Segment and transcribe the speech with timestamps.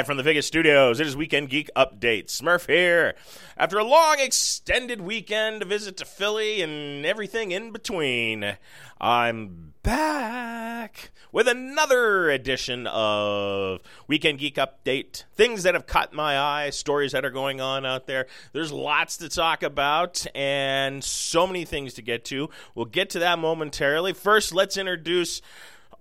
[0.00, 2.28] Live from the Vegas studios, it is Weekend Geek Update.
[2.28, 3.14] Smurf here.
[3.58, 8.56] After a long, extended weekend, a visit to Philly, and everything in between,
[8.98, 15.24] I'm back with another edition of Weekend Geek Update.
[15.34, 18.26] Things that have caught my eye, stories that are going on out there.
[18.54, 22.48] There's lots to talk about, and so many things to get to.
[22.74, 24.14] We'll get to that momentarily.
[24.14, 25.42] First, let's introduce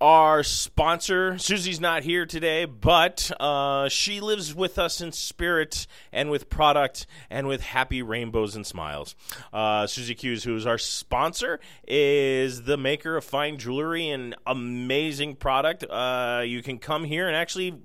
[0.02, 1.38] our sponsor.
[1.38, 7.06] Susie's not here today, but uh, she lives with us in spirit and with product
[7.30, 9.16] and with happy rainbows and smiles.
[9.52, 15.36] Uh, Susie Q's, who is our sponsor, is the maker of fine jewelry and amazing
[15.36, 15.84] product.
[15.84, 17.76] Uh, you can come here and actually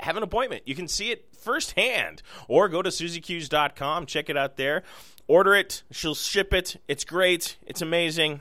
[0.00, 0.62] have an appointment.
[0.66, 4.82] You can see it firsthand, or go to susieq's.com, check it out there.
[5.26, 5.84] Order it.
[5.92, 6.80] She'll ship it.
[6.88, 7.56] It's great.
[7.64, 8.40] It's amazing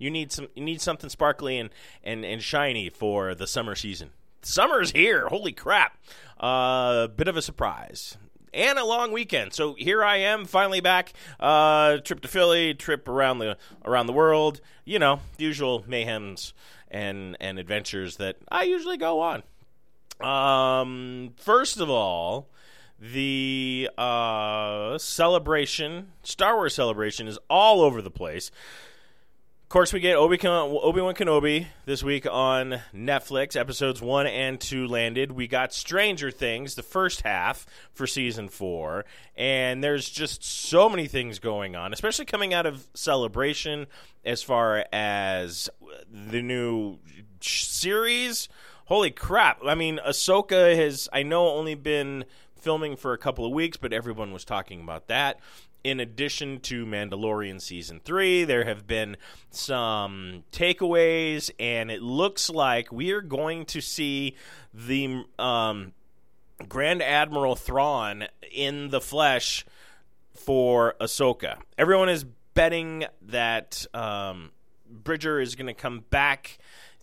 [0.00, 0.48] you need some.
[0.54, 1.70] You need something sparkly and
[2.02, 4.10] and and shiny for the summer season.
[4.42, 5.28] Summer's here.
[5.28, 5.98] Holy crap!
[6.40, 8.16] A uh, bit of a surprise
[8.52, 9.52] and a long weekend.
[9.52, 11.12] So here I am, finally back.
[11.38, 14.62] Uh, trip to Philly, trip around the around the world.
[14.84, 16.54] You know, usual mayhems
[16.90, 19.42] and and adventures that I usually go on.
[20.20, 22.48] Um, first of all,
[22.98, 28.50] the uh, celebration, Star Wars celebration, is all over the place
[29.70, 33.54] course, we get Obi Wan Kenobi this week on Netflix.
[33.54, 35.30] Episodes one and two landed.
[35.30, 39.04] We got Stranger Things, the first half for season four,
[39.36, 43.86] and there's just so many things going on, especially coming out of Celebration
[44.24, 45.70] as far as
[46.10, 46.98] the new
[47.40, 48.48] series.
[48.86, 49.60] Holy crap!
[49.64, 52.24] I mean, Ahsoka has I know only been
[52.56, 55.38] filming for a couple of weeks, but everyone was talking about that
[55.82, 59.16] in addition to Mandalorian season three, there have been
[59.50, 64.36] some takeaways, and it looks like we are going to see
[64.74, 65.92] the um,
[66.68, 69.64] Grand Admiral Thrawn in the flesh
[70.34, 71.58] for Ahsoka.
[71.78, 72.24] Everyone is
[72.54, 74.50] betting that um,
[74.88, 76.58] Bridger is going to come back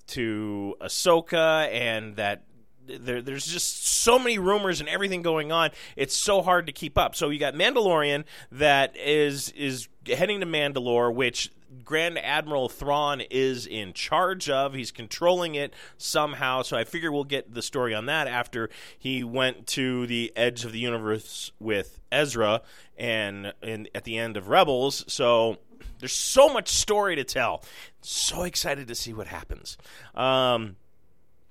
[0.08, 2.44] to Ahsoka, and that
[2.88, 5.72] there, there's just so many rumors and everything going on.
[5.96, 7.16] It's so hard to keep up.
[7.16, 11.52] So you got Mandalorian that is is heading to Mandalore, which
[11.84, 14.74] Grand Admiral Thrawn is in charge of.
[14.74, 16.62] He's controlling it somehow.
[16.62, 20.66] So I figure we'll get the story on that after he went to the edge
[20.66, 22.62] of the universe with Ezra
[22.98, 25.04] and, and at the end of Rebels.
[25.08, 25.58] So
[26.00, 27.64] there's so much story to tell.
[28.02, 29.78] So excited to see what happens.
[30.16, 30.78] Um,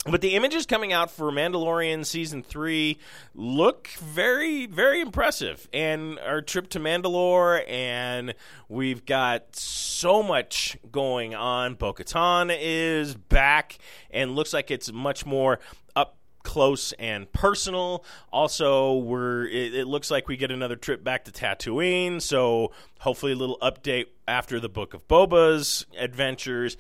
[0.05, 2.99] but the images coming out for Mandalorian season three
[3.35, 5.69] look very, very impressive.
[5.73, 8.35] And our trip to Mandalore, and
[8.69, 11.75] we've got so much going on.
[11.75, 13.79] Bo Katan is back
[14.11, 15.59] and looks like it's much more
[15.97, 18.05] up close and personal.
[18.33, 22.71] Also, we're it, it, looks like we get another trip back to Tatooine, so
[23.01, 26.77] hopefully a little update after the Book of Boba's adventures.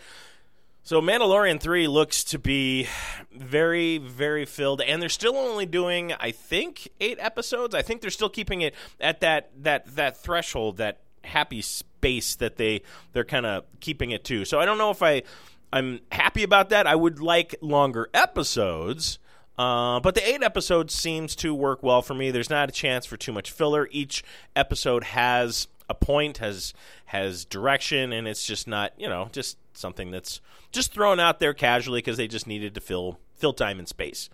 [0.87, 2.87] So Mandalorian 3 looks to be
[3.33, 7.75] very very filled and they're still only doing I think 8 episodes.
[7.75, 12.55] I think they're still keeping it at that that that threshold that happy space that
[12.55, 12.83] they
[13.13, 14.45] they're kind of keeping it to.
[14.45, 15.25] So I don't know if I
[15.73, 16.87] I'm happy about that.
[16.87, 19.19] I would like longer episodes.
[19.59, 22.31] Uh, but the eight episodes seems to work well for me.
[22.31, 23.89] There's not a chance for too much filler.
[23.91, 24.23] Each
[24.55, 26.75] episode has a point, has
[27.07, 30.41] has direction, and it's just not you know just something that's
[30.73, 34.29] just thrown out there casually because they just needed to fill fill time and space.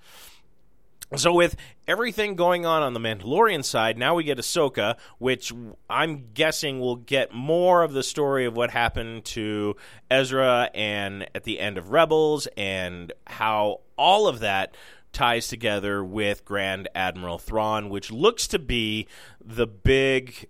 [1.15, 5.53] So with everything going on on the Mandalorian side, now we get Ahsoka, which
[5.91, 9.77] I'm guessing will get more of the story of what happened to
[10.11, 14.75] Ezra and at the end of Rebels and how all of that
[15.13, 19.07] ties together with Grand Admiral Thrawn, which looks to be
[19.45, 20.49] the big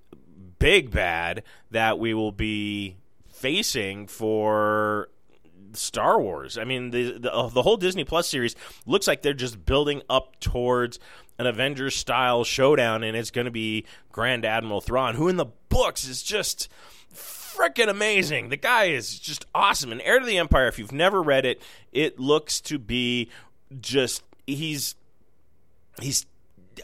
[0.61, 1.43] big bad
[1.73, 2.97] that we will be
[3.43, 5.09] facing for
[5.73, 6.57] Star Wars.
[6.57, 8.55] I mean, the, the uh, the, whole Disney Plus series
[8.87, 11.01] looks like they're just building up towards
[11.39, 15.47] an Avengers style showdown, and it's going to be Grand Admiral Thrawn, who in the
[15.69, 16.69] books is just
[17.13, 18.49] freaking amazing.
[18.49, 19.91] The guy is just awesome.
[19.91, 21.61] And Heir to the Empire, if you've never read it,
[21.93, 23.29] it looks to be
[23.81, 24.95] just he's
[26.01, 26.27] he's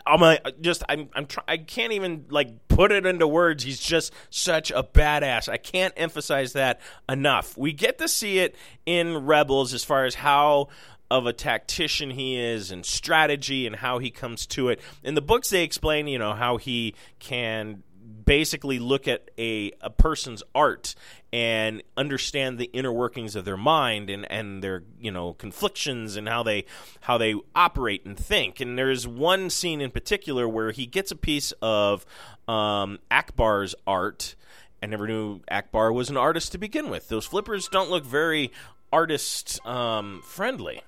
[0.07, 3.65] I'm a, just I'm I'm try, I can't even like put it into words.
[3.65, 5.49] He's just such a badass.
[5.49, 7.57] I can't emphasize that enough.
[7.57, 8.55] We get to see it
[8.87, 10.69] in Rebels as far as how
[11.11, 14.81] of a tactician he is and strategy and how he comes to it.
[15.03, 17.83] In the books they explain, you know, how he can
[18.29, 20.95] basically look at a, a person's art
[21.33, 26.29] and understand the inner workings of their mind and, and their you know conflictions and
[26.29, 26.67] how they
[27.01, 31.17] how they operate and think and there's one scene in particular where he gets a
[31.17, 32.05] piece of
[32.47, 34.37] um, Ackbar's art
[34.83, 38.53] I never knew Ackbar was an artist to begin with those flippers don't look very
[38.93, 40.83] artist um, friendly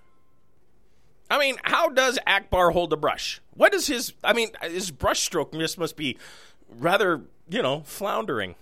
[1.33, 3.41] I mean, how does Ackbar hold a brush?
[3.55, 4.15] What is his?
[4.25, 6.19] I mean, his brush stroke just must be
[6.79, 8.55] rather, you know, floundering.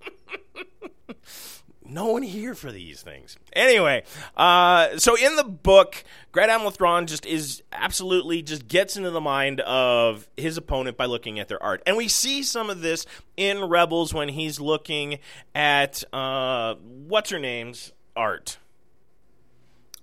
[1.84, 3.36] no one here for these things.
[3.52, 4.04] Anyway,
[4.36, 9.20] uh, so in the book, Grand Admiral Thrawn just is absolutely just gets into the
[9.20, 13.06] mind of his opponent by looking at their art, and we see some of this
[13.36, 15.18] in Rebels when he's looking
[15.54, 18.58] at uh, what's her name's art,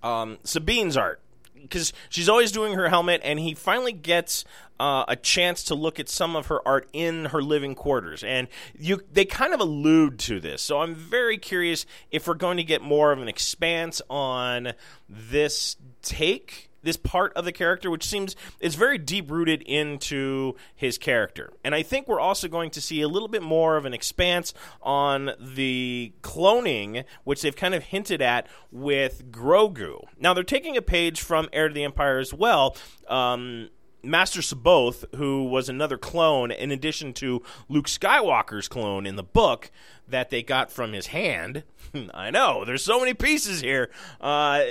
[0.04, 1.22] um, Sabine's art
[1.70, 4.46] because she's always doing her helmet, and he finally gets
[4.80, 8.48] uh, a chance to look at some of her art in her living quarters, and
[8.78, 10.62] you they kind of allude to this.
[10.62, 14.74] So I'm very curious if we're going to get more of an expanse on
[15.10, 20.98] this take this part of the character, which seems is very deep rooted into his
[20.98, 21.52] character.
[21.64, 24.54] And I think we're also going to see a little bit more of an expanse
[24.82, 30.00] on the cloning, which they've kind of hinted at with Grogu.
[30.18, 32.78] Now they're taking a page from Heir to the Empire as well.
[33.10, 33.70] Um,
[34.02, 39.72] Master C'baoth, who was another clone, in addition to Luke Skywalker's clone in the book
[40.08, 41.64] that they got from his hand.
[42.14, 43.90] I know, there's so many pieces here.
[44.22, 44.64] Uh,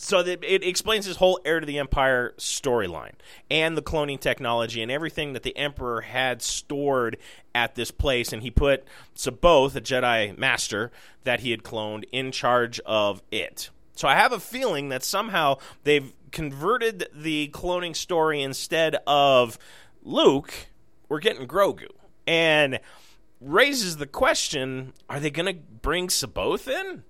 [0.00, 3.14] so that it explains his whole heir to the empire storyline
[3.50, 7.16] and the cloning technology and everything that the emperor had stored
[7.54, 8.84] at this place and he put
[9.16, 10.90] C'baoth, a Jedi master
[11.24, 13.70] that he had cloned in charge of it.
[13.94, 19.58] So I have a feeling that somehow they've converted the cloning story instead of
[20.02, 20.68] Luke,
[21.08, 21.88] we're getting Grogu.
[22.26, 22.78] And
[23.40, 27.02] raises the question, are they going to bring C'baoth in?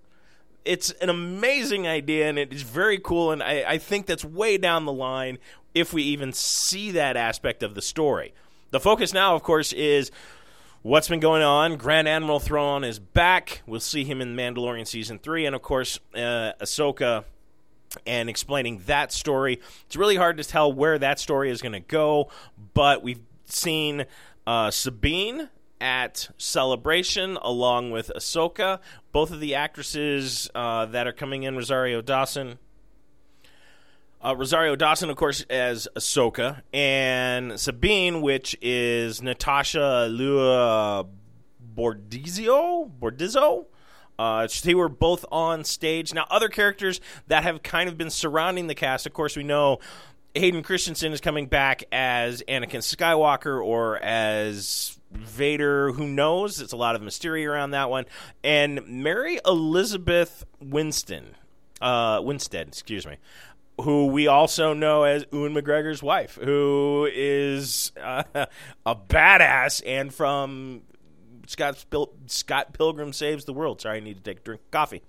[0.64, 3.32] It's an amazing idea and it is very cool.
[3.32, 5.38] And I, I think that's way down the line
[5.74, 8.34] if we even see that aspect of the story.
[8.70, 10.10] The focus now, of course, is
[10.82, 11.76] what's been going on.
[11.76, 13.62] Grand Admiral Thrawn is back.
[13.66, 17.24] We'll see him in Mandalorian season three, and of course, uh, Ahsoka
[18.06, 19.60] and explaining that story.
[19.86, 22.30] It's really hard to tell where that story is going to go,
[22.74, 24.04] but we've seen
[24.46, 25.48] uh, Sabine
[25.80, 28.80] at Celebration along with Ahsoka.
[29.12, 32.58] Both of the actresses uh, that are coming in, Rosario Dawson.
[34.24, 41.06] Uh, Rosario Dawson, of course, as Ahsoka, and Sabine, which is Natasha Lua
[41.76, 42.90] Bordizio.
[43.00, 43.66] Bordizzo?
[44.18, 46.12] Uh, they were both on stage.
[46.12, 49.78] Now, other characters that have kind of been surrounding the cast, of course, we know
[50.34, 56.60] Hayden Christensen is coming back as Anakin Skywalker or as Vader, who knows?
[56.60, 58.04] It's a lot of mystery around that one.
[58.44, 61.34] And Mary Elizabeth Winston,
[61.80, 63.16] uh, Winstead, excuse me,
[63.80, 68.22] who we also know as Ewan McGregor's wife, who is uh,
[68.86, 70.82] a badass and from
[71.46, 73.80] Scott, Pil- Scott Pilgrim Saves the World.
[73.80, 75.02] Sorry, I need to take a drink of coffee.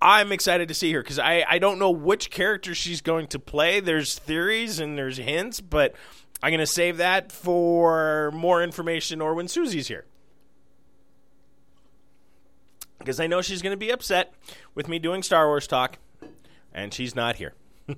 [0.00, 3.38] I'm excited to see her because I, I don't know which character she's going to
[3.38, 3.80] play.
[3.80, 5.94] There's theories and there's hints, but
[6.42, 10.04] I'm going to save that for more information or when Susie's here.
[12.98, 14.34] Because I know she's going to be upset
[14.74, 15.98] with me doing Star Wars talk,
[16.72, 17.54] and she's not here.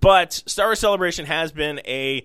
[0.00, 2.24] but Star Wars Celebration has been a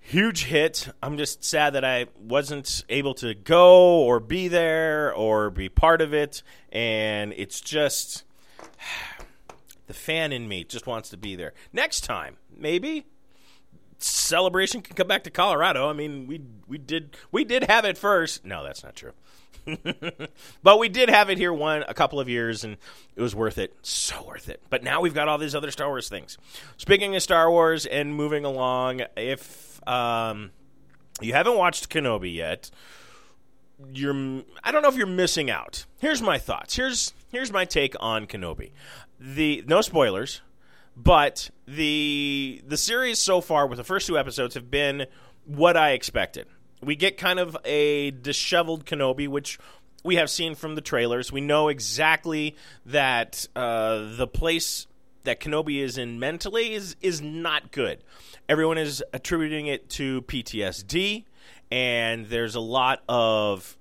[0.00, 0.88] huge hit.
[1.02, 6.00] I'm just sad that I wasn't able to go or be there or be part
[6.00, 6.42] of it.
[6.72, 8.24] And it's just
[9.86, 11.52] the fan in me just wants to be there.
[11.72, 13.06] Next time, maybe
[13.98, 15.88] celebration can come back to Colorado.
[15.88, 18.44] I mean, we we did we did have it first.
[18.44, 19.12] No, that's not true.
[20.62, 22.76] but we did have it here one a couple of years and
[23.14, 23.76] it was worth it.
[23.82, 24.62] So worth it.
[24.70, 26.38] But now we've got all these other Star Wars things.
[26.76, 30.50] Speaking of Star Wars and moving along, if um,
[31.20, 32.70] you haven't watched Kenobi yet,
[33.92, 35.86] you're I don't know if you're missing out.
[35.98, 36.76] Here's my thoughts.
[36.76, 38.72] Here's here's my take on Kenobi.
[39.18, 40.42] The no spoilers,
[40.96, 45.06] but the the series so far with the first two episodes have been
[45.44, 46.46] what I expected.
[46.82, 49.58] We get kind of a disheveled Kenobi, which
[50.02, 51.30] we have seen from the trailers.
[51.30, 52.56] We know exactly
[52.86, 54.86] that uh, the place
[55.24, 58.02] that Kenobi is in mentally is is not good.
[58.48, 61.24] Everyone is attributing it to PTSD,
[61.70, 63.76] and there's a lot of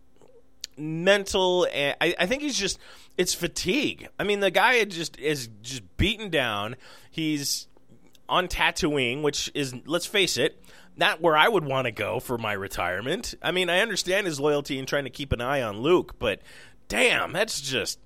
[0.78, 1.68] mental.
[1.72, 2.80] Eh, I, I think he's just
[3.18, 4.08] it's fatigue.
[4.18, 6.76] I mean, the guy just is just beaten down.
[7.10, 7.68] He's
[8.28, 10.64] on Tatooine, which is let's face it,
[10.96, 13.34] not where I would want to go for my retirement.
[13.42, 16.42] I mean, I understand his loyalty and trying to keep an eye on Luke, but
[16.88, 18.00] damn, that's just.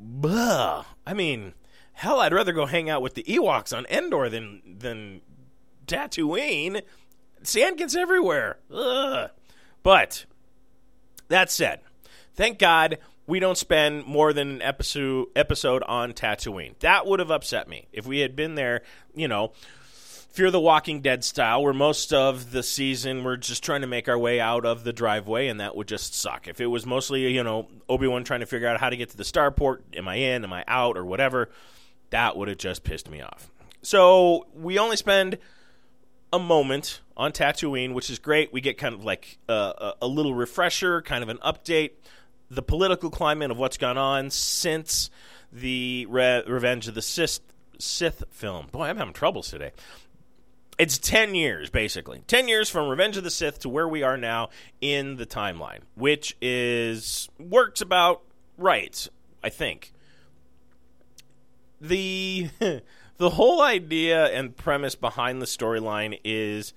[0.00, 0.84] Blah.
[1.04, 1.54] I mean,
[1.98, 5.20] hell, I'd rather go hang out with the Ewoks on Endor than than
[5.86, 6.82] Tatooine.
[7.42, 8.58] Sand gets everywhere.
[8.72, 9.30] Ugh.
[9.82, 10.24] But
[11.28, 11.80] that said,
[12.34, 16.78] thank God we don't spend more than an episode episode on Tatooine.
[16.80, 18.82] That would have upset me if we had been there.
[19.14, 19.52] You know,
[20.30, 24.08] Fear the Walking Dead style, where most of the season we're just trying to make
[24.08, 26.46] our way out of the driveway, and that would just suck.
[26.46, 29.10] If it was mostly, you know, Obi Wan trying to figure out how to get
[29.10, 31.48] to the starport, am I in, am I out, or whatever,
[32.10, 33.50] that would have just pissed me off.
[33.82, 35.38] So we only spend
[36.32, 38.52] a moment on Tatooine, which is great.
[38.52, 41.92] We get kind of like a, a little refresher, kind of an update,
[42.50, 45.10] the political climate of what's gone on since
[45.52, 47.40] the Re- Revenge of the Sith,
[47.78, 48.68] Sith film.
[48.70, 49.72] Boy, I'm having troubles today.
[50.78, 52.22] It's 10 years, basically.
[52.28, 54.50] 10 years from Revenge of the Sith to where we are now
[54.80, 58.22] in the timeline, which is works about
[58.56, 59.08] right,
[59.42, 59.92] I think.
[61.80, 62.50] The
[63.18, 66.72] the whole idea and premise behind the storyline is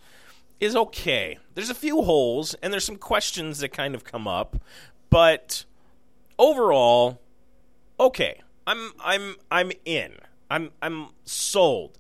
[0.60, 1.38] is okay.
[1.56, 4.58] There's a few holes and there's some questions that kind of come up,
[5.10, 5.66] but
[6.38, 7.22] overall
[8.00, 8.42] okay.
[8.68, 10.14] I'm I'm I'm in.
[10.50, 11.98] I'm I'm sold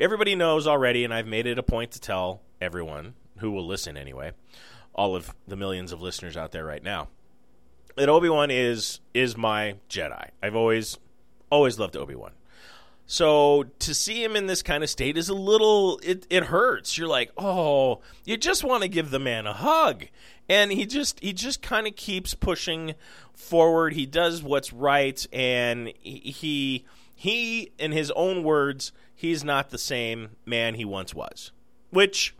[0.00, 3.96] everybody knows already, and I've made it a point to tell everyone who will listen
[3.96, 4.32] anyway,
[4.94, 7.08] all of the millions of listeners out there right now,
[7.96, 10.28] that Obi Wan is is my Jedi.
[10.42, 10.98] I've always
[11.50, 12.32] always loved Obi Wan.
[13.10, 16.98] So to see him in this kind of state is a little it, it hurts.
[16.98, 20.04] You're like, oh, you just want to give the man a hug.
[20.46, 22.94] And he just he just kind of keeps pushing
[23.34, 23.94] forward.
[23.94, 30.30] He does what's right and he he in his own words he's not the same
[30.44, 31.50] man he once was,
[31.90, 32.34] which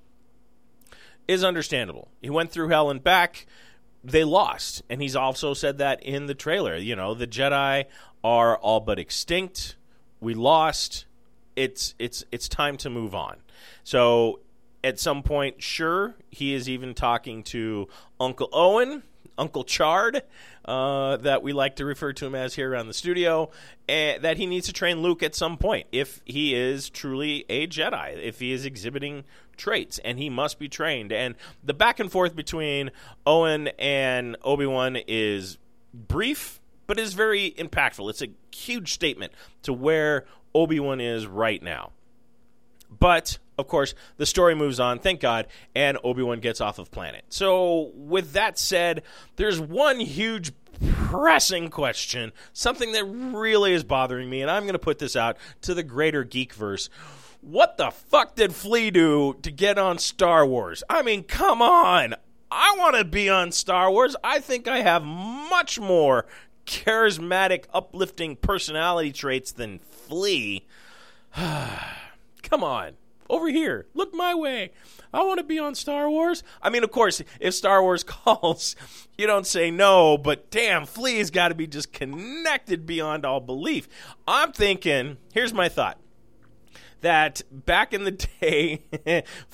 [1.26, 2.08] is understandable.
[2.20, 3.46] He went through hell and back.
[4.04, 4.82] They lost.
[4.88, 6.76] And he's also said that in the trailer.
[6.76, 7.86] You know, the Jedi
[8.22, 9.76] are all but extinct.
[10.20, 11.04] We lost.
[11.56, 13.36] It's it's it's time to move on.
[13.84, 14.40] So
[14.84, 17.88] at some point, sure, he is even talking to
[18.20, 19.02] Uncle Owen,
[19.36, 20.22] Uncle Chard,
[20.64, 23.50] uh, that we like to refer to him as here around the studio,
[23.88, 27.66] and that he needs to train Luke at some point if he is truly a
[27.66, 29.24] Jedi, if he is exhibiting
[29.56, 31.12] traits, and he must be trained.
[31.12, 31.34] And
[31.64, 32.90] the back and forth between
[33.26, 35.58] Owen and Obi Wan is
[35.92, 36.57] brief,
[36.88, 38.10] but it is very impactful.
[38.10, 41.92] It's a huge statement to where Obi Wan is right now.
[42.90, 46.90] But of course, the story moves on, thank God, and Obi Wan gets off of
[46.90, 47.24] planet.
[47.28, 49.02] So, with that said,
[49.36, 50.52] there's one huge
[50.92, 55.36] pressing question, something that really is bothering me, and I'm going to put this out
[55.62, 56.88] to the greater geekverse.
[57.40, 60.82] What the fuck did Flea do to get on Star Wars?
[60.88, 62.14] I mean, come on.
[62.50, 64.16] I want to be on Star Wars.
[64.24, 66.26] I think I have much more
[66.68, 70.66] charismatic, uplifting personality traits than Flea.
[71.34, 72.92] come on
[73.28, 73.86] over here.
[73.94, 74.72] Look my way.
[75.12, 76.42] I want to be on Star Wars.
[76.62, 78.76] I mean, of course, if Star Wars calls,
[79.16, 83.88] you don't say no, but damn, Flea's got to be just connected beyond all belief.
[84.26, 85.98] I'm thinking, here's my thought.
[87.00, 88.84] That back in the day,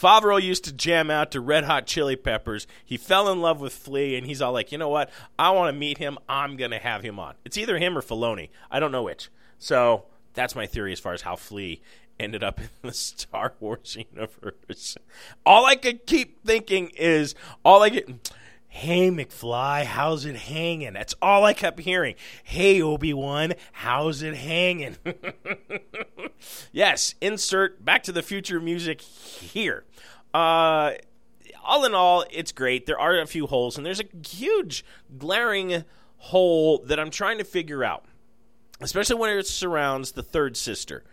[0.01, 2.67] Favreau used to jam out to Red Hot Chili Peppers.
[2.85, 5.11] He fell in love with Flea, and he's all like, you know what?
[5.39, 6.19] I want to meet him.
[6.29, 7.35] I'm going to have him on.
[7.45, 8.49] It's either him or Filoni.
[8.71, 9.29] I don't know which.
[9.59, 11.81] So that's my theory as far as how Flea
[12.19, 14.97] ended up in the Star Wars universe.
[15.45, 17.35] All I could keep thinking is
[17.65, 18.31] all I get.
[18.77, 20.95] Hey McFly, how's it hanging?
[20.95, 22.17] That's all I kept hearing.
[22.43, 24.97] Hey Obi Wan, how's it hanging?
[26.73, 29.85] yes, insert Back to the Future music here.
[30.35, 30.95] Uh,
[31.65, 32.85] all in all, it's great.
[32.87, 34.85] There are a few holes, and there's a huge
[35.19, 35.85] glaring
[36.17, 38.05] hole that I'm trying to figure out,
[38.81, 41.05] especially when it surrounds the third sister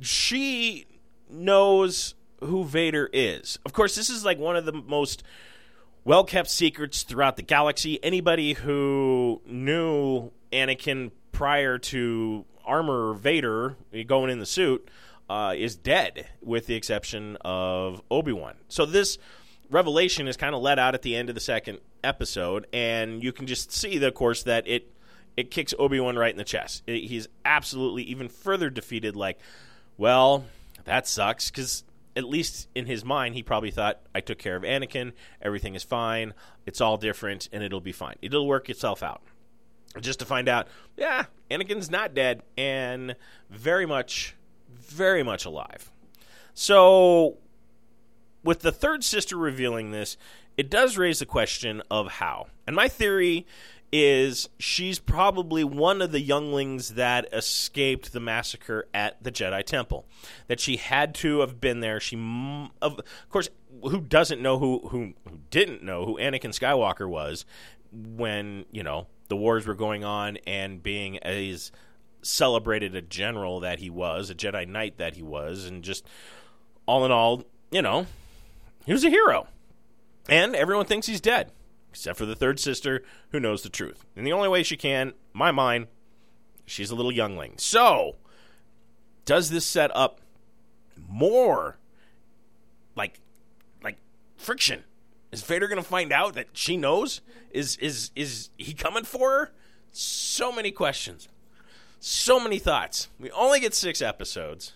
[0.00, 0.86] she
[1.28, 3.58] knows who Vader is.
[3.66, 5.22] Of course, this is like one of the most
[6.10, 8.02] well kept secrets throughout the galaxy.
[8.02, 13.76] Anybody who knew Anakin prior to Armor Vader
[14.08, 14.88] going in the suit
[15.28, 18.56] uh, is dead, with the exception of Obi Wan.
[18.66, 19.18] So this
[19.70, 23.32] revelation is kind of let out at the end of the second episode, and you
[23.32, 24.90] can just see, of course, that it
[25.36, 26.82] it kicks Obi Wan right in the chest.
[26.88, 29.14] It, he's absolutely even further defeated.
[29.14, 29.38] Like,
[29.96, 30.44] well,
[30.86, 31.84] that sucks because
[32.16, 35.12] at least in his mind, he probably thought, I took care of Anakin.
[35.40, 36.34] Everything is fine.
[36.66, 38.16] It's all different, and it'll be fine.
[38.22, 39.22] It'll work itself out.
[40.00, 43.16] Just to find out, yeah, Anakin's not dead and
[43.48, 44.36] very much,
[44.68, 45.90] very much alive.
[46.54, 47.38] So,
[48.44, 50.16] with the third sister revealing this,
[50.56, 52.46] it does raise the question of how.
[52.66, 53.46] And my theory
[53.92, 60.06] is she's probably one of the younglings that escaped the massacre at the Jedi Temple.
[60.46, 61.98] That she had to have been there.
[61.98, 62.16] She,
[62.80, 63.48] of course,
[63.82, 67.44] who doesn't know who who, who didn't know who Anakin Skywalker was
[67.92, 71.72] when you know the wars were going on and being as
[72.22, 76.04] celebrated a general that he was, a Jedi Knight that he was, and just
[76.86, 78.06] all in all, you know,
[78.84, 79.46] he was a hero.
[80.28, 81.50] And everyone thinks he's dead
[81.90, 84.04] except for the third sister who knows the truth.
[84.16, 85.88] And the only way she can, my mind,
[86.64, 87.54] she's a little youngling.
[87.56, 88.16] So,
[89.24, 90.20] does this set up
[91.08, 91.78] more
[92.96, 93.20] like
[93.82, 93.98] like
[94.36, 94.84] friction?
[95.32, 97.20] Is Vader going to find out that she knows?
[97.50, 99.52] Is is is he coming for her?
[99.92, 101.28] So many questions.
[101.98, 103.08] So many thoughts.
[103.18, 104.72] We only get 6 episodes.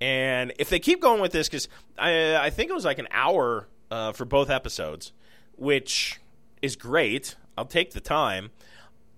[0.00, 1.68] And if they keep going with this cuz
[1.98, 5.12] I I think it was like an hour uh, for both episodes,
[5.56, 6.20] which
[6.64, 7.36] is great.
[7.58, 8.50] I'll take the time.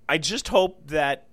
[0.09, 1.29] I just hope that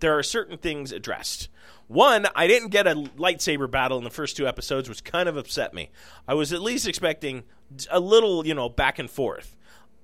[0.00, 1.48] there are certain things addressed.
[1.88, 5.36] One, I didn't get a lightsaber battle in the first two episodes, which kind of
[5.38, 5.90] upset me.
[6.28, 7.44] I was at least expecting
[7.90, 9.55] a little, you know, back and forth.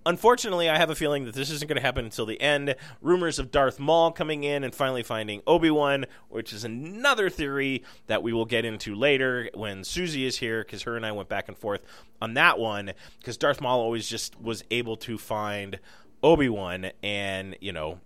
[0.05, 2.75] Unfortunately, I have a feeling that this isn't going to happen until the end.
[3.01, 7.85] Rumors of Darth Maul coming in and finally finding Obi Wan, which is another theory
[8.09, 11.29] that we will get into later when Susie is here, because her and I went
[11.29, 11.83] back and forth
[12.21, 12.93] on that one.
[13.19, 15.79] Because Darth Maul always just was able to find
[16.23, 18.01] Obi Wan, and you know,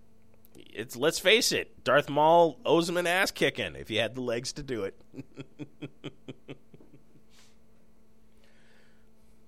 [0.54, 4.20] it's let's face it, Darth Maul owes him an ass kicking if he had the
[4.20, 5.00] legs to do it.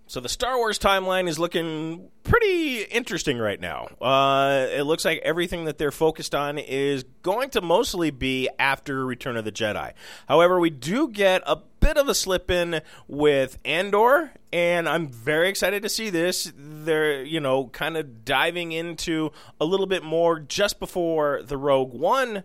[0.09, 3.89] So the Star Wars timeline is looking pretty interesting right now.
[4.01, 9.05] Uh, it looks like everything that they're focused on is going to mostly be after
[9.05, 9.93] Return of the Jedi.
[10.27, 15.51] However, we do get a bit of a slip in with Andor, and I'm very
[15.51, 16.51] excited to see this.
[16.57, 21.93] They're, you know, kind of diving into a little bit more just before the Rogue
[21.93, 22.45] One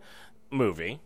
[0.52, 1.00] movie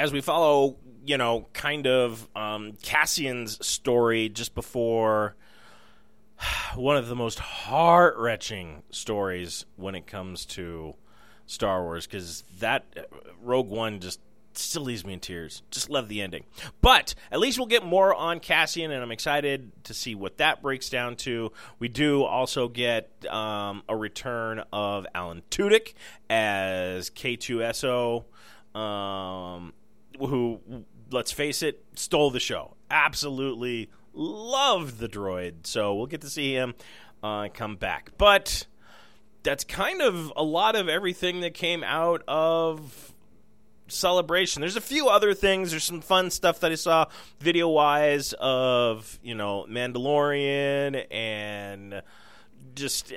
[0.00, 5.34] as we follow you know, kind of um, Cassian's story just before
[6.74, 10.94] one of the most heart wrenching stories when it comes to
[11.46, 13.02] Star Wars because that uh,
[13.42, 14.20] Rogue One just
[14.52, 15.62] still leaves me in tears.
[15.70, 16.44] Just love the ending.
[16.80, 20.60] But at least we'll get more on Cassian, and I'm excited to see what that
[20.60, 21.52] breaks down to.
[21.78, 25.94] We do also get um, a return of Alan Tudyk
[26.28, 28.24] as K2SO.
[28.74, 29.72] Um,
[30.20, 30.60] who,
[31.10, 32.76] let's face it, stole the show.
[32.90, 35.66] Absolutely loved the droid.
[35.66, 36.74] So we'll get to see him
[37.22, 38.10] uh, come back.
[38.18, 38.66] But
[39.42, 43.14] that's kind of a lot of everything that came out of
[43.88, 44.60] celebration.
[44.60, 45.70] There's a few other things.
[45.70, 47.06] There's some fun stuff that I saw
[47.40, 52.02] video wise of, you know, Mandalorian and
[52.74, 53.12] just.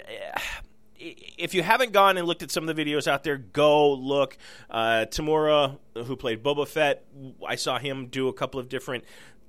[1.37, 4.37] If you haven't gone and looked at some of the videos out there, go look.
[4.69, 7.05] Uh, Temuera, who played Boba Fett,
[7.45, 9.03] I saw him do a couple of different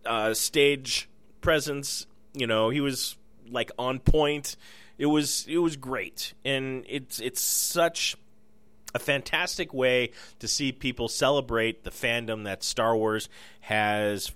[0.05, 1.09] uh, stage
[1.41, 2.07] presence.
[2.33, 3.17] You know, he was
[3.49, 4.57] like on point.
[4.99, 8.17] It was it was great, and it's it's such
[8.95, 13.29] a fantastic way to see people celebrate the fandom that Star Wars
[13.61, 14.33] has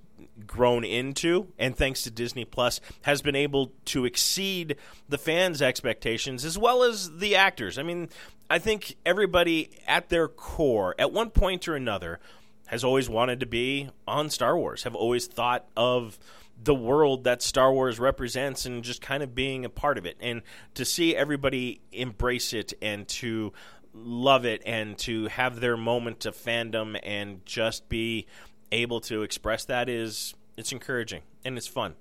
[0.47, 4.77] grown into and thanks to Disney Plus has been able to exceed
[5.09, 7.79] the fans expectations as well as the actors.
[7.79, 8.09] I mean,
[8.51, 12.21] I think everybody at their core at one point or another
[12.67, 16.19] has always wanted to be on Star Wars, have always thought of
[16.63, 20.17] the world that Star Wars represents and just kind of being a part of it.
[20.21, 20.43] And
[20.75, 23.53] to see everybody embrace it and to
[23.95, 28.27] love it and to have their moment of fandom and just be
[28.73, 31.95] able to express that is it's encouraging and it's fun.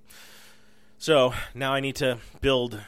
[0.97, 2.82] So now I need to build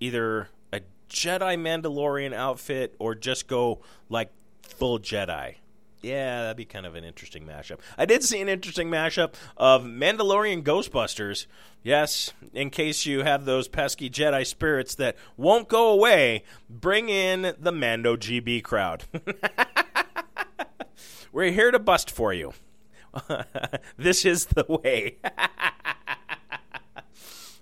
[0.00, 4.30] either a Jedi Mandalorian outfit or just go like
[4.62, 5.56] full Jedi.
[6.00, 7.80] Yeah, that'd be kind of an interesting mashup.
[7.96, 11.46] I did see an interesting mashup of Mandalorian Ghostbusters.
[11.82, 17.54] Yes, in case you have those pesky Jedi spirits that won't go away, bring in
[17.58, 19.04] the Mando GB crowd.
[21.32, 22.54] We're here to bust for you.
[23.96, 25.16] this is the way.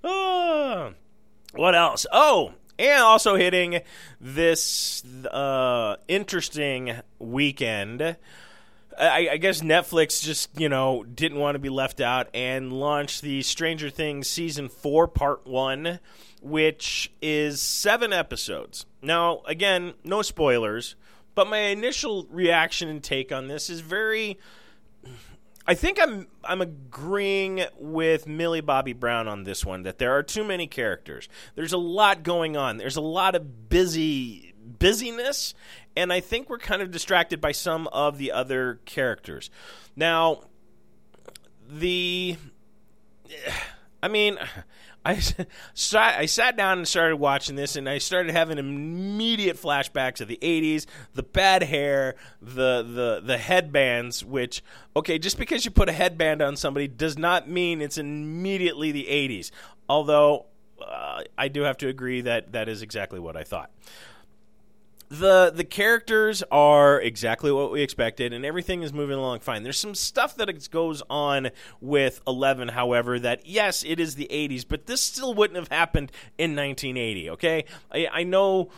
[0.04, 0.92] oh,
[1.54, 2.06] what else?
[2.12, 3.80] Oh, And also hitting
[4.20, 8.16] this uh, interesting weekend.
[8.98, 13.20] I, I, guess Netflix just, you know, didn't want to be left out and launched
[13.20, 16.00] the Stranger Things Season 4, Part 1,
[16.40, 18.86] which is seven episodes.
[19.02, 20.96] Now, again, no spoilers,
[21.34, 24.38] but my initial reaction and take on this is very
[25.68, 30.22] I think I'm I'm agreeing with Millie Bobby Brown on this one that there are
[30.22, 31.28] too many characters.
[31.56, 32.76] There's a lot going on.
[32.76, 35.54] There's a lot of busy busyness
[35.96, 39.50] and I think we're kind of distracted by some of the other characters.
[39.96, 40.42] Now
[41.68, 42.36] the
[44.02, 44.38] I mean
[45.06, 45.22] I,
[45.94, 50.38] I sat down and started watching this, and I started having immediate flashbacks of the
[50.42, 54.24] '80s, the bad hair, the the the headbands.
[54.24, 54.64] Which,
[54.96, 59.04] okay, just because you put a headband on somebody does not mean it's immediately the
[59.04, 59.52] '80s.
[59.88, 60.46] Although
[60.84, 63.70] uh, I do have to agree that that is exactly what I thought
[65.08, 69.62] the the characters are exactly what we expected and everything is moving along fine.
[69.62, 74.64] There's some stuff that goes on with 11 however that yes it is the 80s
[74.66, 77.64] but this still wouldn't have happened in 1980 okay?
[77.92, 78.70] I, I know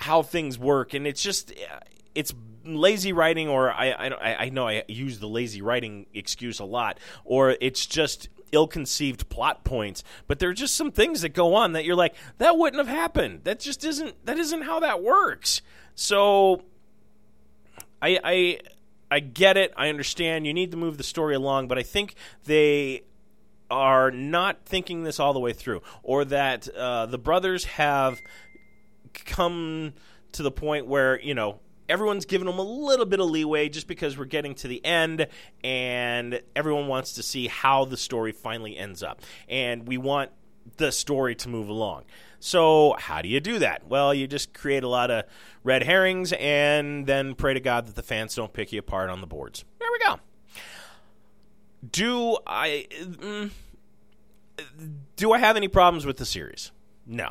[0.00, 1.80] how things work and it's just uh,
[2.14, 2.32] it's
[2.64, 7.00] lazy writing or I, I i know i use the lazy writing excuse a lot
[7.24, 11.72] or it's just ill-conceived plot points, but there are just some things that go on
[11.72, 13.40] that you're like, that wouldn't have happened.
[13.44, 15.62] That just isn't that isn't how that works.
[15.94, 16.62] So
[18.00, 18.58] I I
[19.10, 19.72] I get it.
[19.76, 20.46] I understand.
[20.46, 23.02] You need to move the story along, but I think they
[23.70, 28.20] are not thinking this all the way through, or that uh, the brothers have
[29.26, 29.94] come
[30.32, 33.86] to the point where you know everyone's giving them a little bit of leeway just
[33.86, 35.26] because we're getting to the end
[35.62, 39.20] and everyone wants to see how the story finally ends up.
[39.48, 40.30] And we want
[40.76, 42.04] the story to move along.
[42.40, 43.86] So, how do you do that?
[43.86, 45.24] Well, you just create a lot of
[45.62, 49.20] red herrings and then pray to God that the fans don't pick you apart on
[49.20, 49.64] the boards.
[49.78, 50.20] There we go.
[51.88, 53.50] Do I mm,
[55.16, 56.72] do I have any problems with the series?
[57.06, 57.30] No.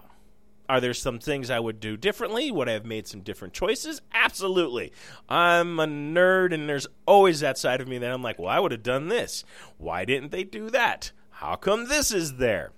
[0.71, 2.49] Are there some things I would do differently?
[2.49, 4.01] Would I have made some different choices?
[4.13, 4.93] Absolutely.
[5.27, 8.57] I'm a nerd, and there's always that side of me that I'm like, well, I
[8.57, 9.43] would have done this.
[9.77, 11.11] Why didn't they do that?
[11.29, 12.71] How come this is there?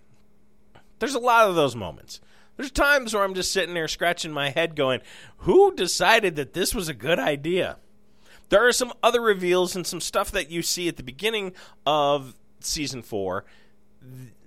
[0.97, 2.19] There's a lot of those moments.
[2.57, 5.01] There's times where I'm just sitting there scratching my head going,
[5.37, 7.77] who decided that this was a good idea?
[8.49, 11.53] There are some other reveals and some stuff that you see at the beginning
[11.85, 13.45] of season four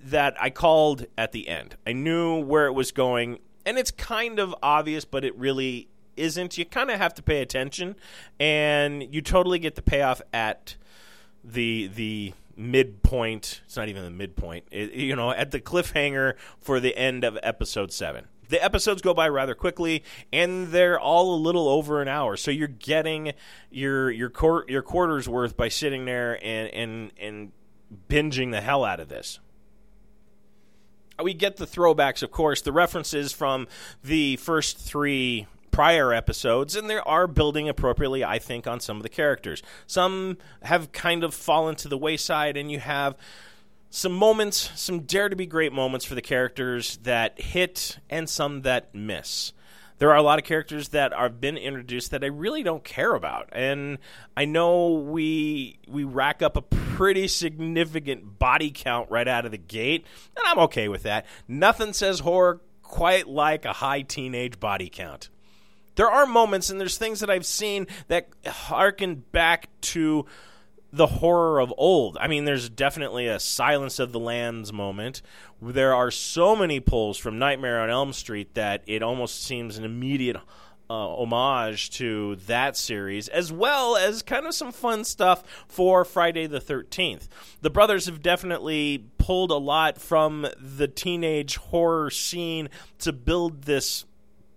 [0.04, 1.76] that I called at the end.
[1.86, 6.56] I knew where it was going, and it's kind of obvious, but it really isn't.
[6.56, 7.96] You kind of have to pay attention,
[8.38, 10.76] and you totally get the payoff at
[11.42, 13.62] the the midpoint.
[13.66, 14.66] It's not even the midpoint.
[14.70, 18.26] It, you know, at the cliffhanger for the end of episode seven.
[18.48, 22.36] The episodes go by rather quickly, and they're all a little over an hour.
[22.36, 23.32] So you're getting
[23.70, 27.52] your your quor- your quarters worth by sitting there and and and
[28.08, 29.40] binging the hell out of this
[31.22, 33.68] we get the throwbacks, of course, the references from
[34.02, 39.02] the first three prior episodes, and they are building appropriately, I think, on some of
[39.02, 39.62] the characters.
[39.86, 43.16] Some have kind of fallen to the wayside, and you have
[43.90, 48.62] some moments, some dare to be great moments for the characters that hit and some
[48.62, 49.52] that miss
[49.98, 53.14] there are a lot of characters that have been introduced that I really don't care
[53.14, 53.98] about, and
[54.36, 59.58] I know we we rack up a pretty significant body count right out of the
[59.58, 60.06] gate,
[60.36, 61.26] and I'm okay with that.
[61.48, 65.28] Nothing says horror quite like a high teenage body count.
[65.96, 70.26] There are moments and there's things that I've seen that harken back to
[70.96, 72.16] the horror of old.
[72.18, 75.20] I mean, there's definitely a Silence of the Lambs moment.
[75.60, 79.84] There are so many pulls from Nightmare on Elm Street that it almost seems an
[79.84, 80.36] immediate
[80.88, 86.46] uh, homage to that series, as well as kind of some fun stuff for Friday
[86.46, 87.28] the 13th.
[87.60, 94.04] The brothers have definitely pulled a lot from the teenage horror scene to build this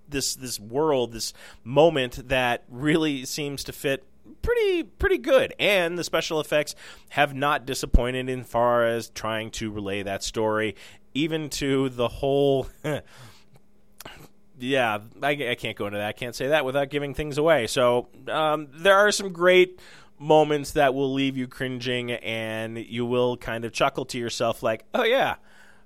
[0.08, 4.04] this this world, this moment that really seems to fit
[4.42, 5.54] pretty pretty good.
[5.60, 6.76] And the special effects
[7.10, 10.76] have not disappointed in far as trying to relay that story
[11.14, 12.68] even to the whole
[14.60, 16.08] yeah I, I, can't go into that.
[16.08, 17.68] I can't say that without giving things away.
[17.68, 19.80] So um, there are some great
[20.20, 24.84] moments that will leave you cringing and you will kind of chuckle to yourself like
[24.94, 25.36] oh yeah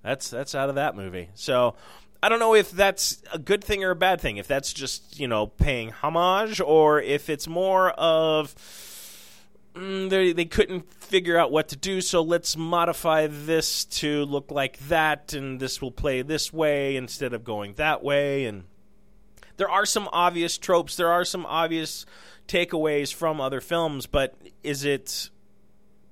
[0.04, 1.30] that's that's out of that movie.
[1.34, 1.76] So
[2.24, 4.38] I don't know if that's a good thing or a bad thing.
[4.38, 8.56] If that's just you know paying homage, or if it's more of
[9.76, 14.52] mm, they they couldn't figure out what to do, so let's modify this to look
[14.52, 18.46] like that, and this will play this way instead of going that way.
[18.46, 18.64] And
[19.58, 22.06] there are some obvious tropes, there are some obvious
[22.48, 25.30] takeaways from other films, but is it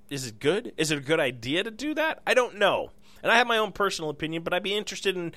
[0.09, 0.73] is it good?
[0.75, 2.21] Is it a good idea to do that?
[2.27, 2.91] I don't know.
[3.23, 5.33] And I have my own personal opinion, but I'd be interested in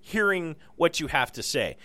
[0.00, 1.76] hearing what you have to say.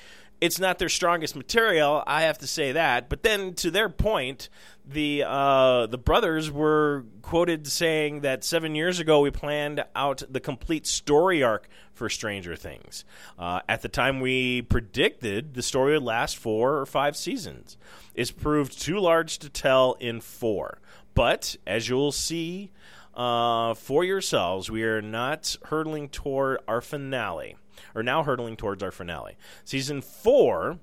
[0.41, 3.07] It's not their strongest material, I have to say that.
[3.07, 4.49] But then, to their point,
[4.85, 10.41] the uh, the brothers were quoted saying that seven years ago we planned out the
[10.41, 13.05] complete story arc for Stranger Things.
[13.39, 17.77] Uh, at the time, we predicted the story would last four or five seasons.
[18.13, 20.79] It's proved too large to tell in four.
[21.13, 22.71] But as you'll see
[23.15, 27.57] uh, for yourselves, we are not hurtling toward our finale,
[27.93, 29.37] or now hurtling towards our finale.
[29.65, 30.79] Season four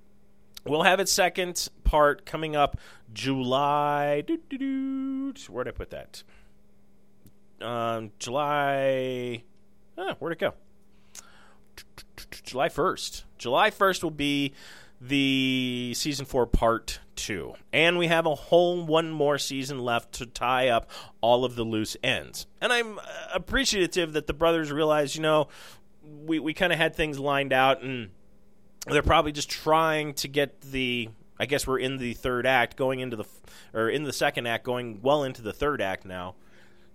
[0.65, 2.79] will have its second part coming up
[3.13, 4.23] July.
[5.49, 6.23] Where'd I put that?
[7.61, 9.43] Um, July.
[9.99, 10.55] Ah, where'd it go?
[12.45, 13.25] July 1st.
[13.39, 14.53] July 1st will be
[15.01, 17.55] the season four part two.
[17.73, 21.65] And we have a whole one more season left to tie up all of the
[21.65, 22.47] loose ends.
[22.61, 25.49] And I'm uh, appreciative that the brothers realize, you know,
[26.03, 28.11] we, we kind of had things lined out and
[28.87, 31.09] they're probably just trying to get the
[31.39, 33.25] I guess we're in the third act going into the
[33.73, 36.35] or in the second act going well into the third act now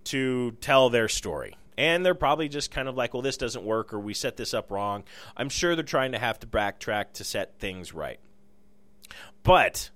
[0.05, 1.57] to tell their story.
[1.77, 4.53] And they're probably just kind of like, well, this doesn't work, or we set this
[4.53, 5.03] up wrong.
[5.35, 8.19] I'm sure they're trying to have to backtrack to set things right.
[9.43, 9.89] But,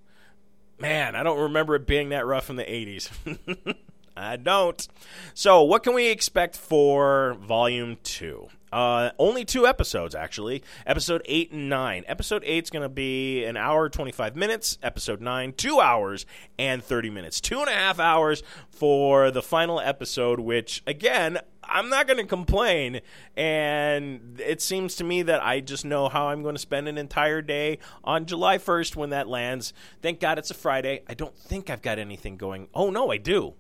[0.78, 3.76] man, I don't remember it being that rough in the 80s.
[4.18, 4.86] I don't.
[5.34, 8.50] So, what can we expect for Volume 2?
[8.72, 10.64] Uh, only two episodes, actually.
[10.86, 12.04] Episode 8 and 9.
[12.08, 14.78] Episode 8 is going to be an hour, 25 minutes.
[14.84, 16.26] Episode 9, two hours
[16.58, 17.42] and 30 minutes.
[17.42, 21.40] Two and a half hours for the final episode, which, again,
[21.70, 23.02] I'm not going to complain.
[23.36, 26.98] And it seems to me that I just know how I'm going to spend an
[26.98, 29.74] entire day on July 1st when that lands.
[30.02, 31.04] Thank God it's a Friday.
[31.08, 32.68] I don't think I've got anything going.
[32.74, 33.54] Oh, no, I do.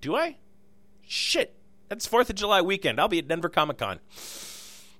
[0.00, 0.36] Do I?
[1.02, 1.54] Shit.
[1.88, 3.00] That's 4th of July weekend.
[3.00, 4.00] I'll be at Denver Comic Con.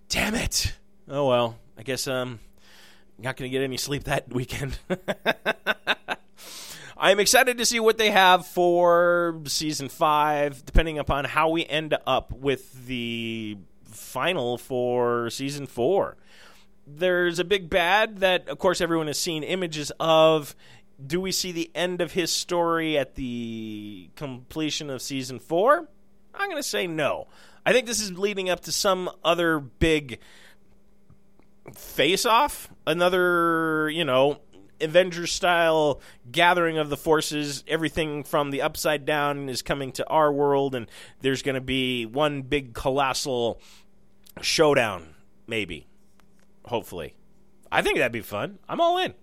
[0.09, 0.75] Damn it.
[1.09, 1.59] Oh, well.
[1.77, 2.41] I guess um
[3.19, 4.79] not going to get any sleep that weekend.
[7.01, 11.97] I'm excited to see what they have for season five, depending upon how we end
[12.07, 16.17] up with the final for season four.
[16.89, 20.57] There's a big bad that, of course, everyone has seen images of.
[21.05, 25.89] Do we see the end of his story at the completion of season four?
[26.35, 27.29] I'm going to say no.
[27.65, 30.19] I think this is leading up to some other big
[31.75, 34.41] face off, another, you know,
[34.81, 37.65] Avengers style gathering of the forces.
[37.67, 40.87] Everything from the upside down is coming to our world, and
[41.21, 43.61] there's going to be one big colossal
[44.41, 45.15] showdown,
[45.47, 45.87] maybe.
[46.67, 47.15] Hopefully.
[47.71, 48.59] I think that'd be fun.
[48.69, 49.15] I'm all in.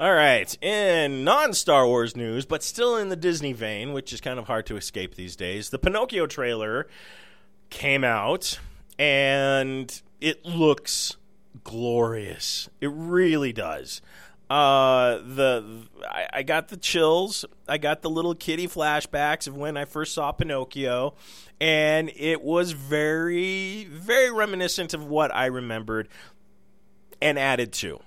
[0.00, 4.20] All right, in non Star Wars news, but still in the Disney vein, which is
[4.20, 6.86] kind of hard to escape these days, the Pinocchio trailer
[7.68, 8.60] came out
[8.96, 11.16] and it looks
[11.68, 12.70] glorious.
[12.80, 14.00] It really does.
[14.48, 17.44] Uh, the I, I got the chills.
[17.68, 21.14] I got the little kitty flashbacks of when I first saw Pinocchio,
[21.60, 26.08] and it was very, very reminiscent of what I remembered
[27.20, 28.00] and added to.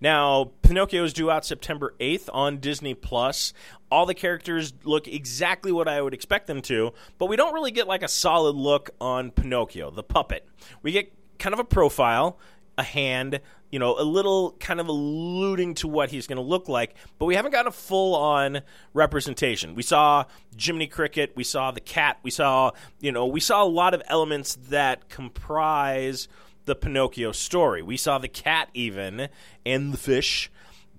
[0.00, 3.52] Now, Pinocchio is due out September 8th on Disney Plus.
[3.90, 7.72] All the characters look exactly what I would expect them to, but we don't really
[7.72, 10.46] get like a solid look on Pinocchio, the puppet.
[10.82, 12.38] We get kind of a profile
[12.78, 16.68] a hand, you know, a little kind of alluding to what he's going to look
[16.68, 18.62] like, but we haven't got a full on
[18.94, 19.74] representation.
[19.74, 20.24] We saw
[20.58, 24.02] Jiminy Cricket, we saw the cat, we saw, you know, we saw a lot of
[24.06, 26.28] elements that comprise
[26.64, 27.82] the Pinocchio story.
[27.82, 29.28] We saw the cat even
[29.66, 30.50] and the fish,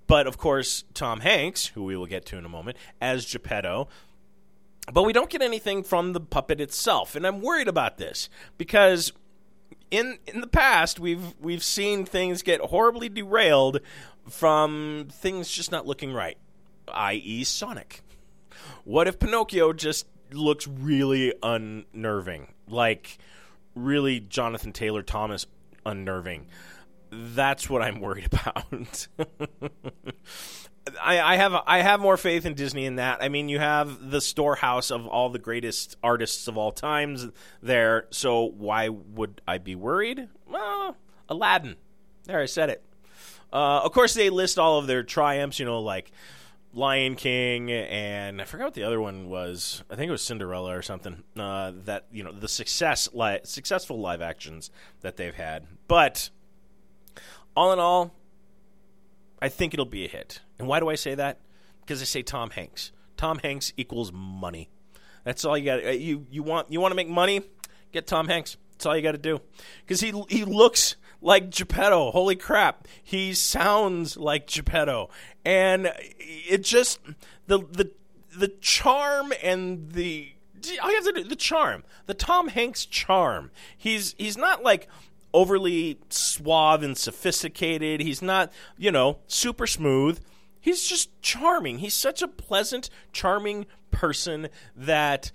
[0.07, 3.87] but of course, Tom Hanks, who we will get to in a moment, as Geppetto.
[4.91, 9.13] But we don't get anything from the puppet itself, and I'm worried about this because
[9.93, 13.79] in in the past we've we've seen things get horribly derailed
[14.27, 16.37] from things just not looking right,
[16.87, 18.01] i.e., Sonic.
[18.85, 23.19] What if Pinocchio just looks really unnerving, like
[23.75, 25.45] really Jonathan Taylor Thomas
[25.85, 26.47] unnerving?
[27.11, 29.07] That's what I'm worried about.
[31.01, 33.23] I, I, have I have more faith in Disney in that.
[33.23, 37.27] I mean, you have the storehouse of all the greatest artists of all times
[37.61, 38.07] there.
[38.09, 40.27] So why would I be worried?
[40.47, 40.97] Well,
[41.29, 41.75] Aladdin.
[42.25, 42.83] There, I said it.
[43.51, 45.59] Uh, of course, they list all of their triumphs.
[45.59, 46.11] You know, like
[46.73, 49.83] Lion King, and I forgot what the other one was.
[49.89, 51.23] I think it was Cinderella or something.
[51.37, 56.29] Uh, that you know the success li- successful live actions that they've had, but
[57.55, 58.15] all in all,
[59.43, 60.39] I think it'll be a hit.
[60.57, 61.41] And why do I say that?
[61.81, 62.93] Because I say Tom Hanks.
[63.17, 64.69] Tom Hanks equals money.
[65.25, 65.85] That's all you got.
[65.85, 67.41] Uh, you you want you want to make money?
[67.91, 68.55] Get Tom Hanks.
[68.71, 69.41] That's all you got to do.
[69.81, 72.11] Because he he looks like Geppetto.
[72.11, 72.87] Holy crap!
[73.03, 75.09] He sounds like Geppetto,
[75.43, 77.01] and it just
[77.47, 77.91] the the
[78.33, 80.29] the charm and the
[80.65, 83.51] you have to do the charm, the Tom Hanks charm.
[83.77, 84.87] He's he's not like
[85.33, 88.01] overly suave and sophisticated.
[88.01, 90.19] He's not you know super smooth.
[90.59, 91.79] He's just charming.
[91.79, 95.31] He's such a pleasant, charming person that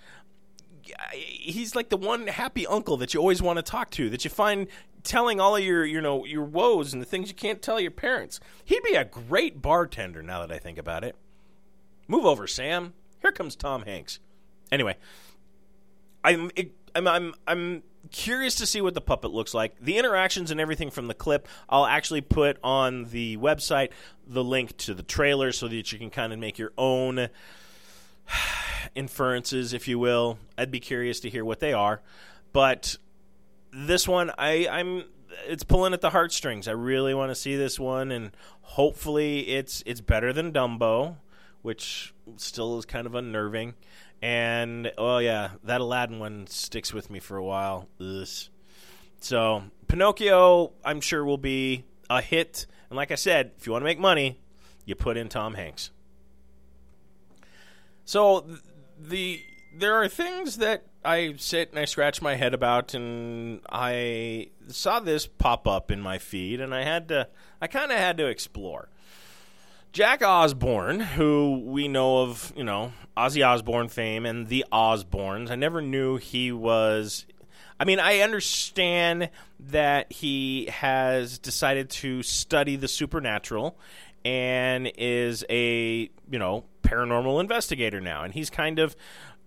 [1.13, 4.31] he's like the one happy uncle that you always want to talk to that you
[4.31, 4.69] find
[5.03, 7.91] telling all of your you know your woes and the things you can't tell your
[7.91, 11.15] parents he'd be a great bartender now that i think about it
[12.07, 14.19] move over sam here comes tom hanks
[14.73, 14.97] anyway
[16.25, 16.51] i'm
[16.95, 20.91] i'm i'm, I'm curious to see what the puppet looks like the interactions and everything
[20.91, 23.91] from the clip i'll actually put on the website
[24.27, 27.29] the link to the trailer so that you can kind of make your own
[28.95, 30.39] inferences, if you will.
[30.57, 32.01] I'd be curious to hear what they are.
[32.53, 32.97] But
[33.73, 35.05] this one, I, I'm
[35.47, 36.69] it's pulling at the heartstrings.
[36.69, 38.31] I really want to see this one, and
[38.63, 41.17] hopefully, it's it's better than Dumbo,
[41.63, 43.75] which still is kind of unnerving.
[44.21, 47.89] And oh yeah, that Aladdin one sticks with me for a while.
[48.01, 48.27] Ugh.
[49.21, 52.67] So Pinocchio, I'm sure will be a hit.
[52.91, 54.39] And like I said, if you want to make money,
[54.85, 55.91] you put in Tom Hanks.
[58.05, 58.47] So
[58.99, 59.41] the
[59.77, 65.01] there are things that I sit and I scratch my head about, and I saw
[65.01, 67.29] this pop up in my feed, and I had to,
[67.61, 68.89] I kind of had to explore.
[69.93, 75.51] Jack Osbourne, who we know of, you know, Ozzy Osbourne fame and the Osbournes.
[75.51, 77.27] I never knew he was.
[77.81, 83.79] I mean, I understand that he has decided to study the supernatural
[84.25, 88.97] and is a, you know, paranormal investigator now, and he's kind of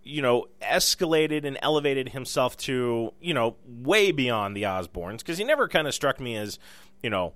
[0.04, 5.44] you know, escalated and elevated himself to, you know, way beyond the Osbournes because he
[5.44, 6.58] never kind of struck me as,
[7.04, 7.34] you know,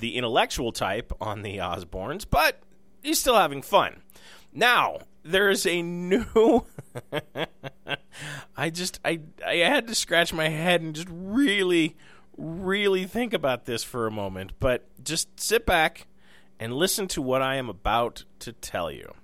[0.00, 2.60] the intellectual type on the Osbournes, but
[3.02, 4.02] he's still having fun.
[4.52, 6.64] Now, there's a new
[8.56, 11.96] I just I I had to scratch my head and just really
[12.36, 16.06] really think about this for a moment, but just sit back
[16.58, 19.14] and listen to what I am about to tell you.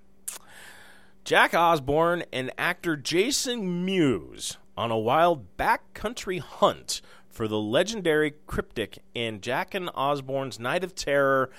[1.25, 7.01] Jack Osbourne and actor Jason Mewes on a wild backcountry hunt
[7.37, 11.51] for the legendary cryptid in Jack and Osbourne's Night of Terror,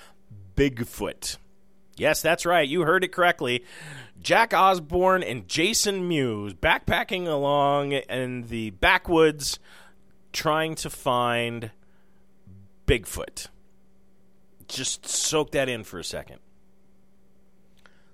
[0.56, 1.36] Bigfoot.
[1.96, 2.68] Yes, that's right.
[2.68, 3.64] You heard it correctly.
[4.20, 9.60] Jack Osbourne and Jason Mewes backpacking along in the backwoods
[10.32, 11.70] trying to find
[12.86, 13.46] Bigfoot
[14.66, 16.38] just soak that in for a second.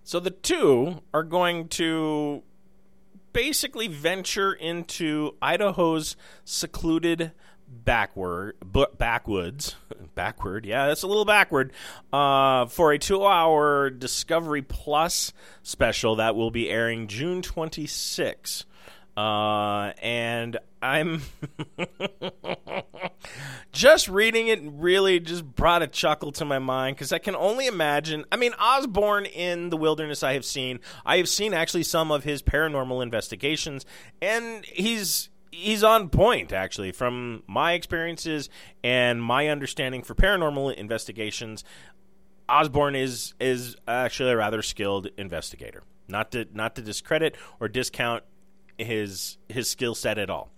[0.04, 2.42] So the two are going to
[3.32, 7.32] basically venture into Idaho's secluded
[7.84, 9.76] backward b- backwoods
[10.14, 11.72] backward yeah that's a little backward
[12.12, 18.64] uh, for a two-hour discovery plus special that will be airing june 26
[19.16, 21.22] uh, and I'm
[23.72, 27.66] just reading it really just brought a chuckle to my mind because I can only
[27.66, 28.24] imagine.
[28.32, 30.80] I mean, Osbourne in the wilderness, I have seen.
[31.06, 33.86] I have seen actually some of his paranormal investigations,
[34.20, 38.48] and he's he's on point actually from my experiences
[38.82, 41.64] and my understanding for paranormal investigations.
[42.48, 45.82] osbourne is is actually a rather skilled investigator.
[46.08, 48.24] Not to not to discredit or discount
[48.78, 50.50] his his skill set at all.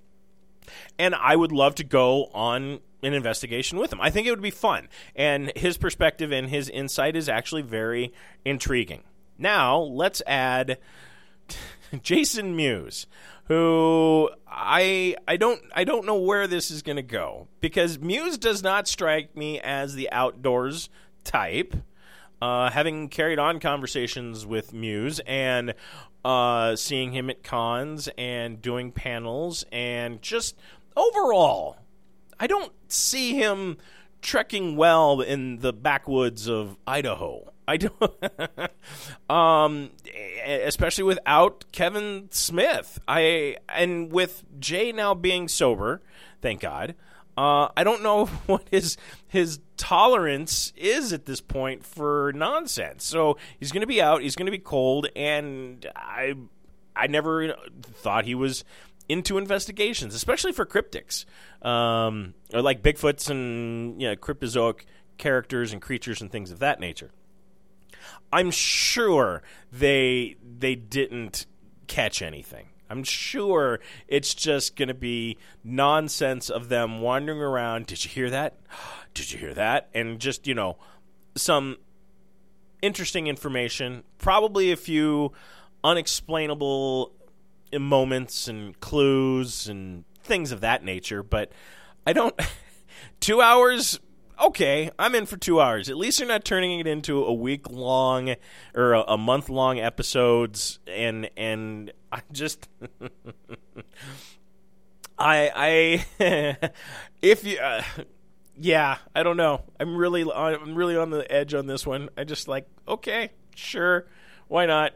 [0.98, 4.00] And I would love to go on an investigation with him.
[4.00, 4.88] I think it would be fun.
[5.14, 8.12] And his perspective and his insight is actually very
[8.44, 9.04] intriguing.
[9.38, 10.78] Now, let's add
[12.02, 13.06] Jason Mewes,
[13.48, 18.38] who I I don't I don't know where this is going to go because Mewes
[18.38, 20.88] does not strike me as the outdoors
[21.24, 21.74] type.
[22.42, 25.72] Uh, having carried on conversations with Mewes and
[26.22, 30.54] uh, seeing him at cons and doing panels, and just
[30.96, 31.78] overall,
[32.38, 33.78] I don't see him
[34.20, 37.52] trekking well in the backwoods of Idaho.
[37.68, 38.70] I don't,
[39.30, 39.90] um,
[40.46, 43.00] especially without Kevin Smith.
[43.08, 46.02] I and with Jay now being sober,
[46.40, 46.94] thank God.
[47.36, 48.96] Uh, I don't know what his
[49.26, 53.04] his tolerance is at this point for nonsense.
[53.04, 54.22] So he's going to be out.
[54.22, 56.34] He's going to be cold, and I
[56.94, 58.64] I never thought he was
[59.08, 61.26] into investigations, especially for cryptids,
[61.62, 64.80] um, or like Bigfoots and you know, cryptozoic
[65.18, 67.10] characters and creatures and things of that nature.
[68.32, 69.42] I'm sure
[69.72, 71.46] they they didn't
[71.86, 72.68] catch anything.
[72.88, 77.86] I'm sure it's just going to be nonsense of them wandering around.
[77.86, 78.58] Did you hear that?
[79.14, 79.88] Did you hear that?
[79.92, 80.76] And just, you know,
[81.34, 81.78] some
[82.82, 85.32] interesting information, probably a few
[85.82, 87.12] unexplainable
[87.76, 91.50] moments and clues and things of that nature, but
[92.06, 92.38] I don't.
[93.20, 93.98] two hours
[94.40, 95.88] okay, I'm in for two hours.
[95.88, 98.34] At least they're not turning it into a week long
[98.74, 102.68] or a, a month long episodes, and and I just.
[105.18, 106.70] I I
[107.22, 107.82] if you uh,
[108.58, 112.24] yeah I don't know I'm really I'm really on the edge on this one I
[112.24, 114.06] just like okay sure
[114.48, 114.92] why not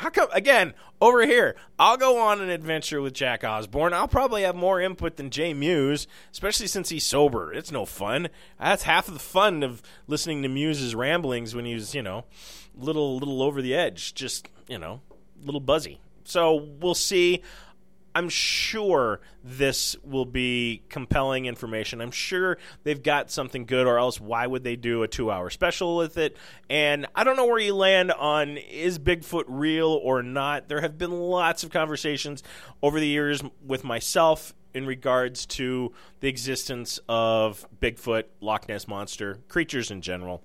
[0.00, 1.54] how come again over here?
[1.78, 3.92] I'll go on an adventure with Jack Osbourne.
[3.92, 7.52] I'll probably have more input than Jay Mewes, especially since he's sober.
[7.52, 8.28] It's no fun.
[8.58, 12.24] That's half of the fun of listening to Mewes's ramblings when he's you know,
[12.74, 15.02] little little over the edge, just you know,
[15.44, 16.00] little buzzy.
[16.24, 17.42] So we'll see.
[18.14, 22.00] I'm sure this will be compelling information.
[22.00, 25.50] I'm sure they've got something good, or else why would they do a two hour
[25.50, 26.36] special with it?
[26.68, 30.68] And I don't know where you land on is Bigfoot real or not.
[30.68, 32.42] There have been lots of conversations
[32.82, 39.38] over the years with myself in regards to the existence of Bigfoot, Loch Ness Monster,
[39.48, 40.42] creatures in general.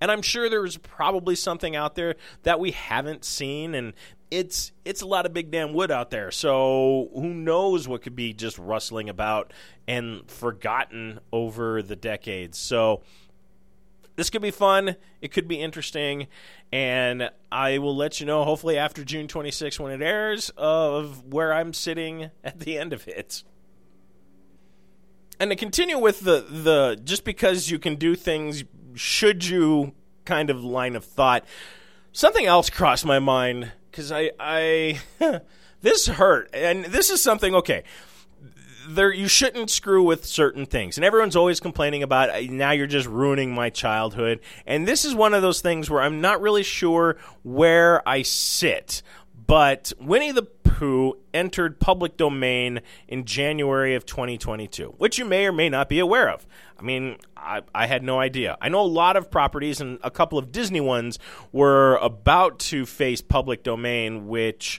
[0.00, 3.92] And I'm sure there's probably something out there that we haven't seen, and
[4.34, 6.30] it's it's a lot of big damn wood out there.
[6.32, 9.52] So who knows what could be just rustling about
[9.86, 12.58] and forgotten over the decades.
[12.58, 13.02] So
[14.16, 14.96] this could be fun.
[15.20, 16.26] It could be interesting,
[16.72, 21.52] and I will let you know hopefully after June 26 when it airs of where
[21.52, 23.44] I'm sitting at the end of it.
[25.38, 28.64] And to continue with the the just because you can do things
[28.94, 29.92] should you
[30.24, 31.44] kind of line of thought.
[32.12, 34.98] Something else crossed my mind because I, I
[35.80, 37.54] this hurt, and this is something.
[37.54, 37.84] Okay,
[38.88, 43.06] there you shouldn't screw with certain things, and everyone's always complaining about now you're just
[43.06, 47.16] ruining my childhood, and this is one of those things where I'm not really sure
[47.44, 49.02] where I sit.
[49.46, 50.42] But Winnie the
[50.84, 55.98] Pooh entered public domain in January of 2022, which you may or may not be
[55.98, 56.46] aware of.
[56.78, 58.58] I mean, I, I, had no idea.
[58.60, 61.18] I know a lot of properties, and a couple of Disney ones
[61.52, 64.78] were about to face public domain, which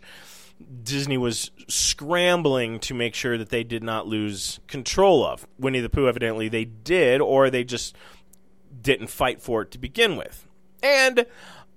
[0.83, 5.47] Disney was scrambling to make sure that they did not lose control of.
[5.57, 7.95] Winnie the Pooh, evidently, they did, or they just
[8.79, 10.45] didn't fight for it to begin with.
[10.83, 11.25] And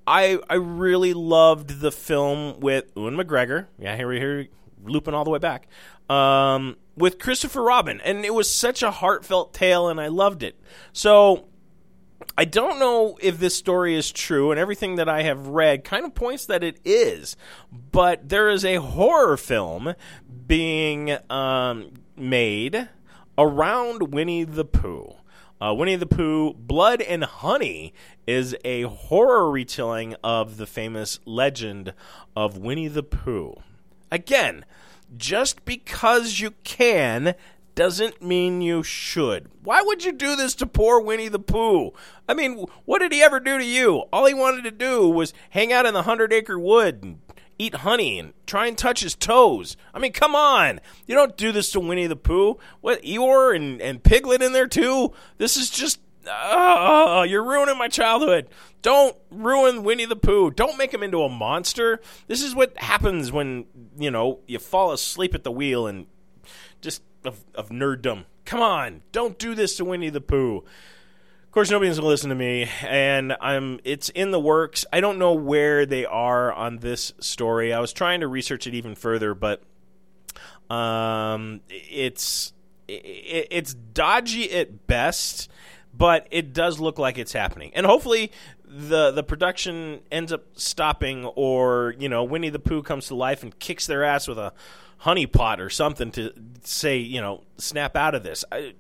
[0.08, 3.66] I I really loved the film with Ewan McGregor.
[3.78, 4.48] Yeah, here we here
[4.82, 5.68] looping all the way back.
[6.08, 10.58] Um, with Christopher Robin, and it was such a heartfelt tale, and I loved it.
[10.94, 11.48] So
[12.38, 16.06] I don't know if this story is true, and everything that I have read kind
[16.06, 17.36] of points that it is.
[17.70, 19.94] But there is a horror film
[20.46, 22.88] being um, made
[23.36, 25.17] around Winnie the Pooh.
[25.60, 27.92] Uh, Winnie the Pooh, Blood and Honey
[28.28, 31.94] is a horror retelling of the famous legend
[32.36, 33.54] of Winnie the Pooh.
[34.12, 34.64] Again,
[35.16, 37.34] just because you can
[37.74, 39.48] doesn't mean you should.
[39.62, 41.92] Why would you do this to poor Winnie the Pooh?
[42.28, 44.04] I mean, what did he ever do to you?
[44.12, 47.27] All he wanted to do was hang out in the Hundred Acre Wood and
[47.58, 49.76] eat honey and try and touch his toes.
[49.92, 50.80] I mean, come on.
[51.06, 52.58] You don't do this to Winnie the Pooh.
[52.80, 55.12] What, Eeyore and, and Piglet in there too?
[55.38, 56.00] This is just
[56.30, 58.48] Oh, you're ruining my childhood.
[58.82, 60.50] Don't ruin Winnie the Pooh.
[60.50, 62.00] Don't make him into a monster.
[62.26, 63.66] This is what happens when,
[63.98, 66.06] you know, you fall asleep at the wheel and
[66.80, 68.24] just of, of nerddom.
[68.44, 69.02] Come on.
[69.12, 70.64] Don't do this to Winnie the Pooh.
[71.58, 73.80] Course, nobody's going to listen to me, and I'm.
[73.82, 74.86] It's in the works.
[74.92, 77.72] I don't know where they are on this story.
[77.72, 79.60] I was trying to research it even further, but
[80.70, 82.52] um, it's
[82.86, 85.50] it, it's dodgy at best
[85.92, 87.72] but it does look like it's happening.
[87.74, 88.30] And hopefully
[88.64, 93.42] the the production ends up stopping or, you know, Winnie the Pooh comes to life
[93.42, 94.52] and kicks their ass with a
[94.98, 96.32] honey pot or something to
[96.62, 98.44] say, you know, snap out of this.
[98.52, 98.74] I,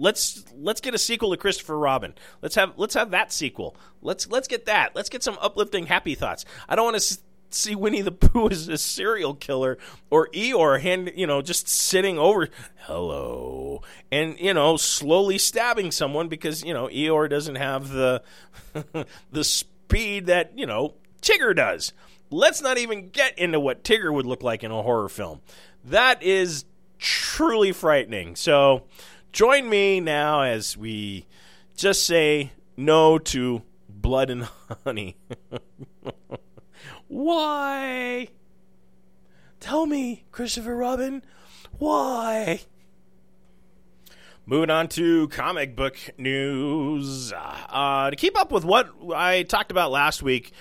[0.00, 2.14] let's let's get a sequel to Christopher Robin.
[2.42, 3.76] Let's have let's have that sequel.
[4.02, 4.96] Let's let's get that.
[4.96, 6.44] Let's get some uplifting happy thoughts.
[6.68, 7.18] I don't want to
[7.50, 9.76] see Winnie the Pooh as a serial killer
[10.08, 12.48] or Eeyore hand you know just sitting over
[12.82, 13.82] hello
[14.12, 18.22] and you know slowly stabbing someone because you know Eeyore doesn't have the
[19.32, 21.92] the speed that you know Tigger does.
[22.32, 25.40] Let's not even get into what Tigger would look like in a horror film.
[25.84, 26.64] That is
[26.98, 28.36] truly frightening.
[28.36, 28.84] So
[29.32, 31.26] join me now as we
[31.76, 34.48] just say no to blood and
[34.84, 35.16] honey.
[37.08, 38.28] Why?
[39.60, 41.22] Tell me, Christopher Robin,
[41.78, 42.60] why?
[44.46, 47.32] Moving on to comic book news.
[47.32, 50.52] Uh, to keep up with what I talked about last week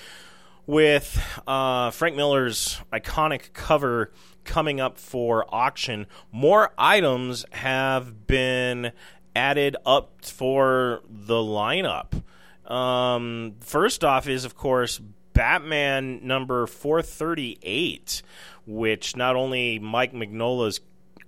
[0.67, 4.11] with uh, Frank Miller's iconic cover
[4.49, 8.91] coming up for auction, more items have been
[9.35, 12.23] added up for the lineup.
[12.65, 14.99] Um, first off, is of course
[15.33, 18.23] Batman number 438,
[18.65, 20.81] which not only Mike Mignola's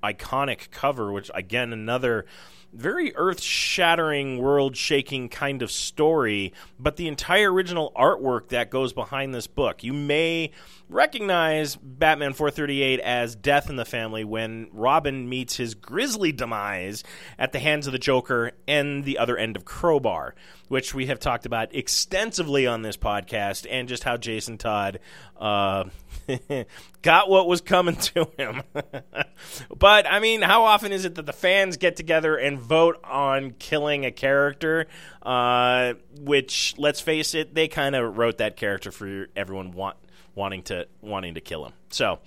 [0.03, 2.25] iconic cover, which again, another
[2.73, 8.93] very earth shattering, world shaking kind of story, but the entire original artwork that goes
[8.93, 9.83] behind this book.
[9.83, 10.51] You may
[10.91, 17.03] recognize Batman 438 as Death in the Family when Robin meets his grisly demise
[17.39, 20.35] at the hands of the Joker and the other end of Crowbar,
[20.67, 24.99] which we have talked about extensively on this podcast, and just how Jason Todd
[25.39, 25.85] uh,
[27.01, 28.61] got what was coming to him.
[29.77, 33.51] but, I mean, how often is it that the fans get together and vote on
[33.51, 34.87] killing a character?
[35.21, 39.95] Uh, which, let's face it, they kind of wrote that character for everyone want
[40.35, 41.73] wanting to wanting to kill him.
[41.89, 42.19] So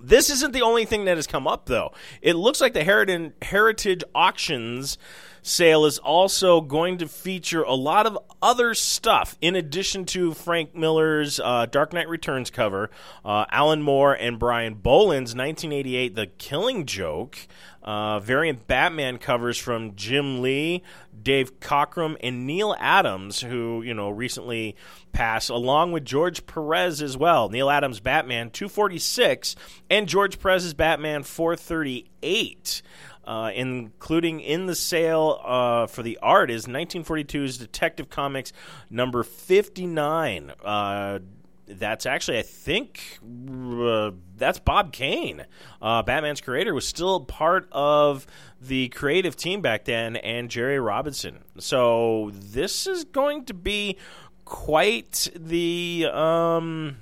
[0.00, 1.92] this isn't the only thing that has come up, though.
[2.22, 4.98] It looks like the Heritage, Heritage Auctions
[5.42, 10.74] sale is also going to feature a lot of other stuff in addition to Frank
[10.74, 12.90] Miller's uh, Dark Knight Returns cover,
[13.24, 17.38] uh, Alan Moore and Brian Bolland's 1988 The Killing Joke,
[17.82, 20.82] uh, variant Batman covers from Jim Lee,
[21.22, 24.76] Dave Cockrum, and Neal Adams, who you know recently
[25.12, 27.48] passed, along with George Perez as well.
[27.48, 29.56] Neal Adams' Batman 246
[29.88, 32.82] and George Perez's Batman 438.
[33.30, 38.52] Uh, including in the sale uh, for the art is 1942's Detective Comics
[38.90, 40.50] number 59.
[40.64, 41.20] Uh,
[41.68, 45.46] that's actually, I think, uh, that's Bob Kane.
[45.80, 48.26] Uh, Batman's creator was still part of
[48.60, 51.44] the creative team back then, and Jerry Robinson.
[51.60, 53.96] So this is going to be
[54.44, 56.96] quite the um,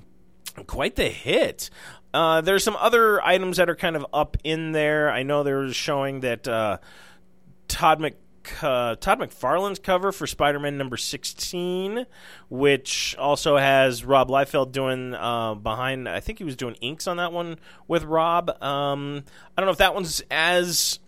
[0.67, 1.71] quite the hit.
[2.13, 5.11] Uh, there's some other items that are kind of up in there.
[5.11, 6.79] I know they're showing that uh,
[7.69, 8.17] Todd Mc
[8.63, 12.07] uh, Todd McFarlane's cover for Spider-Man number 16,
[12.49, 16.09] which also has Rob Liefeld doing uh, behind.
[16.09, 18.51] I think he was doing inks on that one with Rob.
[18.63, 19.25] Um,
[19.57, 20.99] I don't know if that one's as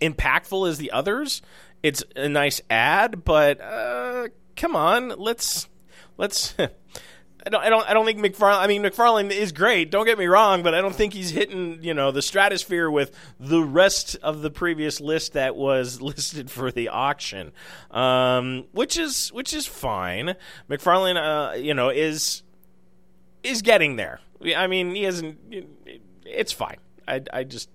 [0.00, 1.42] impactful as the others.
[1.82, 5.68] It's a nice ad, but uh, come on, let's
[6.16, 6.54] let's
[7.46, 8.58] I don't, I don't, I don't think McFarlane.
[8.58, 9.90] I mean, McFarlane is great.
[9.90, 13.16] Don't get me wrong, but I don't think he's hitting, you know, the stratosphere with
[13.38, 17.52] the rest of the previous list that was listed for the auction,
[17.90, 20.34] um, which is which is fine.
[20.68, 22.42] McFarlane, uh, you know, is
[23.42, 24.20] is getting there.
[24.56, 25.38] I mean, he hasn't.
[26.24, 26.78] It's fine.
[27.06, 27.70] I, I just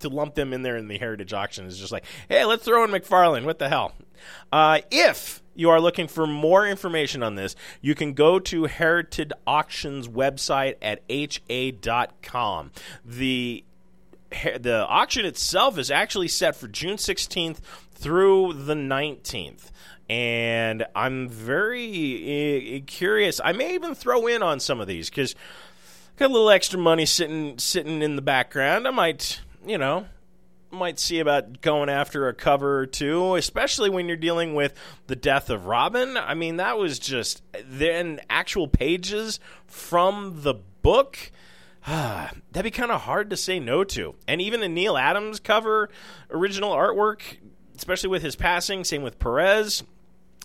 [0.00, 2.84] to lump them in there in the heritage auction is just like, hey, let's throw
[2.84, 3.44] in McFarlane.
[3.44, 3.92] What the hell?
[4.52, 9.32] Uh, if you are looking for more information on this, you can go to Heritage
[9.46, 12.70] Auctions website at ha.com.
[13.04, 13.64] The
[14.58, 17.58] the auction itself is actually set for June 16th
[17.92, 19.70] through the 19th
[20.08, 23.40] and I'm very uh, curious.
[23.42, 25.34] I may even throw in on some of these because
[26.16, 28.86] got a little extra money sitting sitting in the background.
[28.86, 30.06] I might, you know,
[30.70, 34.74] might see about going after a cover or two, especially when you're dealing with
[35.06, 36.16] the death of Robin.
[36.16, 41.30] I mean, that was just then actual pages from the book.
[41.86, 44.14] That'd be kind of hard to say no to.
[44.26, 45.88] And even the Neal Adams cover,
[46.30, 47.20] original artwork,
[47.76, 49.82] especially with his passing, same with Perez.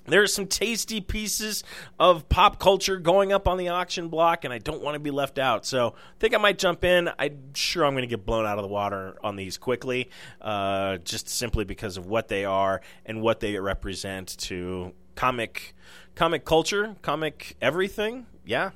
[0.06, 1.64] There's some tasty pieces
[1.99, 5.12] of pop culture going up on the auction block, and I don't want to be
[5.12, 5.66] left out.
[5.66, 7.10] So I think I might jump in.
[7.20, 10.10] I'm sure I'm going to get blown out of the water on these quickly,
[10.41, 15.76] uh, just simply because of what they are and what they represent to comic
[16.16, 18.26] comic culture, comic everything.
[18.45, 18.72] Yeah.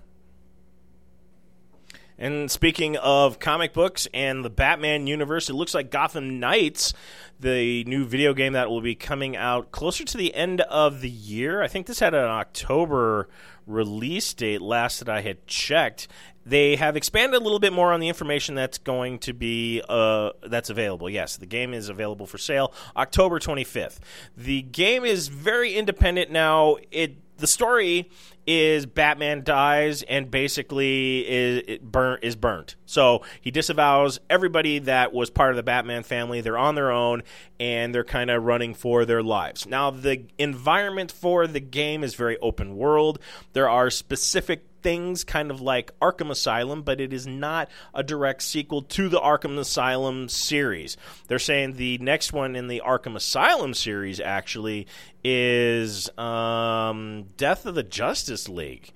[2.18, 6.94] And speaking of comic books and the Batman universe, it looks like Gotham Knights,
[7.40, 11.10] the new video game that will be coming out closer to the end of the
[11.10, 11.62] year.
[11.62, 13.28] I think this had an October
[13.68, 16.08] release date last that I had checked.
[16.46, 20.30] They have expanded a little bit more on the information that's going to be uh,
[20.44, 21.10] that's available.
[21.10, 23.98] Yes, the game is available for sale October 25th.
[24.38, 26.78] The game is very independent now.
[26.92, 28.10] It the story
[28.48, 32.76] is Batman dies and basically is burnt is burnt.
[32.86, 36.42] So he disavows everybody that was part of the Batman family.
[36.42, 37.24] They're on their own
[37.60, 39.66] and they're kind of running for their lives.
[39.66, 43.20] Now the environment for the game is very open world.
[43.54, 48.44] There are specific things kind of like Arkham Asylum, but it is not a direct
[48.44, 50.96] sequel to the Arkham Asylum series.
[51.28, 54.86] They're saying the next one in the Arkham Asylum series actually
[55.28, 58.92] is um, Death of the Justice League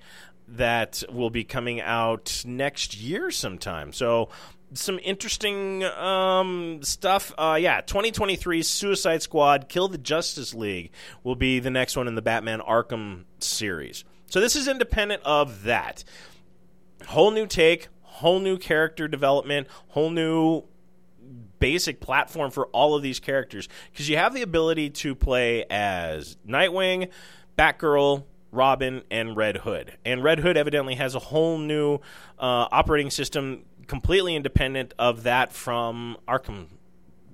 [0.46, 3.92] that will be coming out next year sometime.
[3.92, 4.28] So
[4.72, 7.34] some interesting um, stuff.
[7.36, 10.92] Uh, yeah, 2023 Suicide Squad Kill the Justice League
[11.24, 14.04] will be the next one in the Batman Arkham series.
[14.26, 16.04] So this is independent of that.
[17.08, 20.62] Whole new take, whole new character development, whole new
[21.60, 26.36] basic platform for all of these characters because you have the ability to play as
[26.46, 27.08] Nightwing,
[27.56, 29.96] Batgirl, Robin, and Red Hood.
[30.04, 31.96] And Red Hood evidently has a whole new
[32.38, 36.66] uh, operating system completely independent of that from Arkham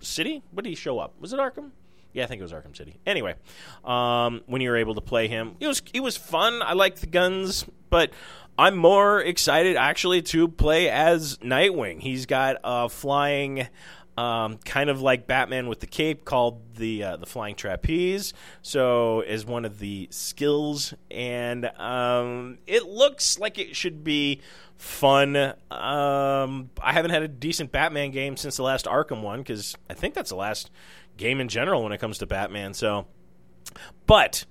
[0.01, 0.43] City.
[0.53, 1.15] What did he show up?
[1.21, 1.71] Was it Arkham?
[2.13, 2.97] Yeah, I think it was Arkham City.
[3.05, 3.35] Anyway,
[3.85, 6.63] um, when you were able to play him, it was it was fun.
[6.63, 8.11] I liked the guns, but
[8.59, 12.01] I'm more excited actually to play as Nightwing.
[12.01, 13.69] He's got a flying.
[14.17, 18.33] Um, kind of like Batman with the cape, called the uh, the flying trapeze.
[18.63, 24.41] So, is one of the skills, and um, it looks like it should be
[24.79, 25.37] fun.
[25.71, 29.95] Um, I haven't had a decent Batman game since the last Arkham one because I
[29.95, 30.71] think that's the last
[31.17, 32.75] game in general when it comes to Batman.
[32.75, 33.07] So,
[34.07, 34.45] but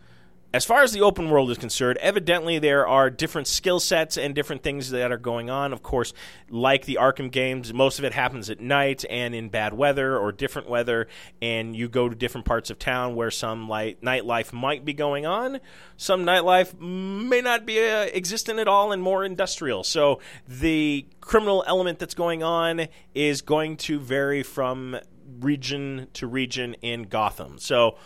[0.55, 4.33] as far as the open world is concerned, evidently there are different skill sets and
[4.33, 5.73] different things that are going on.
[5.73, 6.13] Of course,
[6.49, 10.31] like the Arkham games, most of it happens at night and in bad weather or
[10.31, 11.09] different weather,
[11.41, 15.25] and you go to different parts of town where some light, nightlife might be going
[15.25, 15.59] on.
[15.97, 19.83] Some nightlife may not be uh, existent at all and more industrial.
[19.83, 24.95] So the criminal element that's going on is going to vary from
[25.41, 27.57] region to region in Gotham.
[27.57, 27.97] So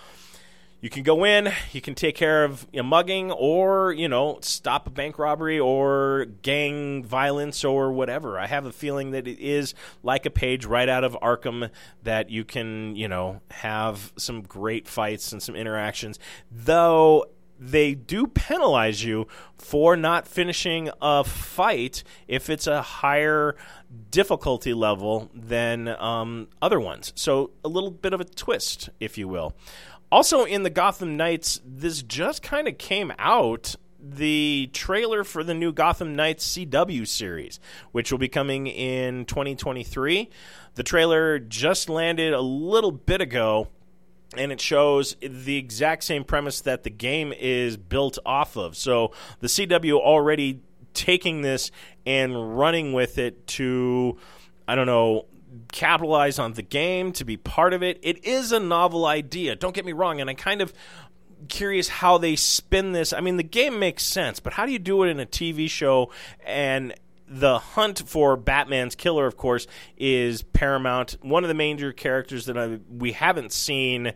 [0.81, 4.87] you can go in, you can take care of a mugging, or you know, stop
[4.87, 8.39] a bank robbery or gang violence or whatever.
[8.39, 9.73] I have a feeling that it is
[10.03, 11.69] like a page right out of Arkham
[12.03, 16.19] that you can, you know, have some great fights and some interactions.
[16.51, 17.25] Though
[17.59, 19.27] they do penalize you
[19.57, 23.55] for not finishing a fight if it's a higher
[24.11, 27.11] difficulty level than um, other ones.
[27.15, 29.53] So a little bit of a twist, if you will.
[30.11, 35.53] Also, in the Gotham Knights, this just kind of came out the trailer for the
[35.53, 37.59] new Gotham Knights CW series,
[37.91, 40.29] which will be coming in 2023.
[40.75, 43.67] The trailer just landed a little bit ago,
[44.35, 48.77] and it shows the exact same premise that the game is built off of.
[48.77, 50.61] So the CW already
[50.93, 51.71] taking this
[52.05, 54.17] and running with it to,
[54.67, 55.25] I don't know,
[55.71, 57.99] capitalize on the game, to be part of it.
[58.01, 59.55] It is a novel idea.
[59.55, 60.73] Don't get me wrong, and I kind of
[61.47, 63.13] curious how they spin this.
[63.13, 65.69] I mean, the game makes sense, but how do you do it in a TV
[65.69, 66.11] show
[66.45, 66.93] and
[67.29, 71.17] the hunt for Batman's killer, of course, is paramount.
[71.21, 74.13] One of the major characters that I, we haven't seen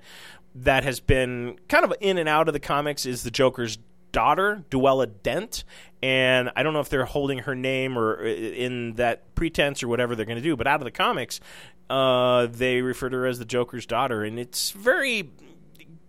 [0.55, 3.77] that has been kind of in and out of the comics is the Joker's
[4.13, 5.65] daughter, Duella Dent,
[6.01, 9.89] and I don't know if they're holding her name or uh, in that pretense or
[9.89, 11.41] whatever they're going to do, but out of the comics,
[11.89, 15.29] uh, they refer to her as the Joker's daughter, and it's very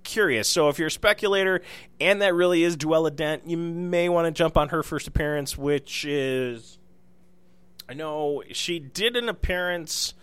[0.05, 0.49] curious.
[0.49, 1.63] So if you're a speculator
[1.99, 5.59] and that really is Duella Dent, you may want to jump on her first appearance,
[5.59, 6.79] which is
[7.89, 10.15] I know she did an appearance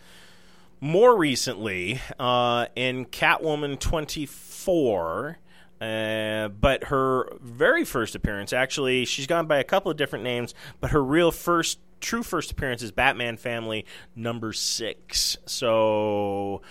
[0.79, 5.37] more recently uh, in Catwoman 24
[5.81, 10.53] uh, but her very first appearance, actually, she's gone by a couple of different names,
[10.79, 15.37] but her real first, true first appearance is Batman Family number six.
[15.47, 16.61] So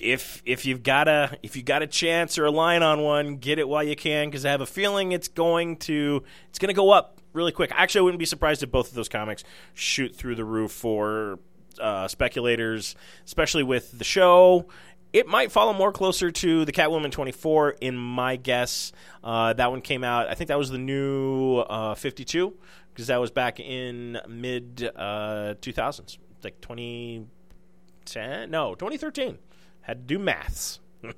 [0.00, 3.36] if if you've got a if you got a chance or a line on one,
[3.36, 6.68] get it while you can because I have a feeling it's going to it's going
[6.68, 7.70] to go up really quick.
[7.72, 11.38] Actually, I wouldn't be surprised if both of those comics shoot through the roof for
[11.80, 14.66] uh, speculators, especially with the show
[15.14, 18.90] It might follow more closer to the Catwoman 24 in my guess.
[19.22, 22.52] Uh, that one came out, I think that was the new uh, 52,
[22.92, 29.38] because that was back in mid uh, 2000s, like 2010, no, 2013.
[29.82, 30.80] Had to do maths.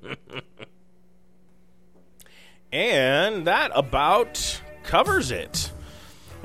[2.71, 5.66] and that about covers it.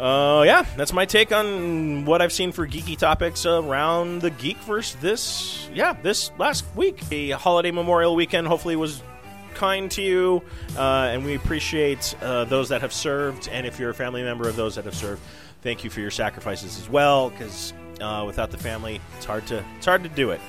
[0.02, 5.00] Uh, yeah, that's my take on what I've seen for geeky topics around the Geekverse
[5.00, 7.00] this, yeah, this last week.
[7.12, 9.00] A holiday Memorial weekend hopefully was
[9.54, 10.42] kind to you,
[10.76, 13.48] uh, and we appreciate uh, those that have served.
[13.52, 15.22] And if you're a family member of those that have served,
[15.60, 17.30] thank you for your sacrifices as well.
[17.30, 20.40] Because uh, without the family, it's hard to it's hard to do it.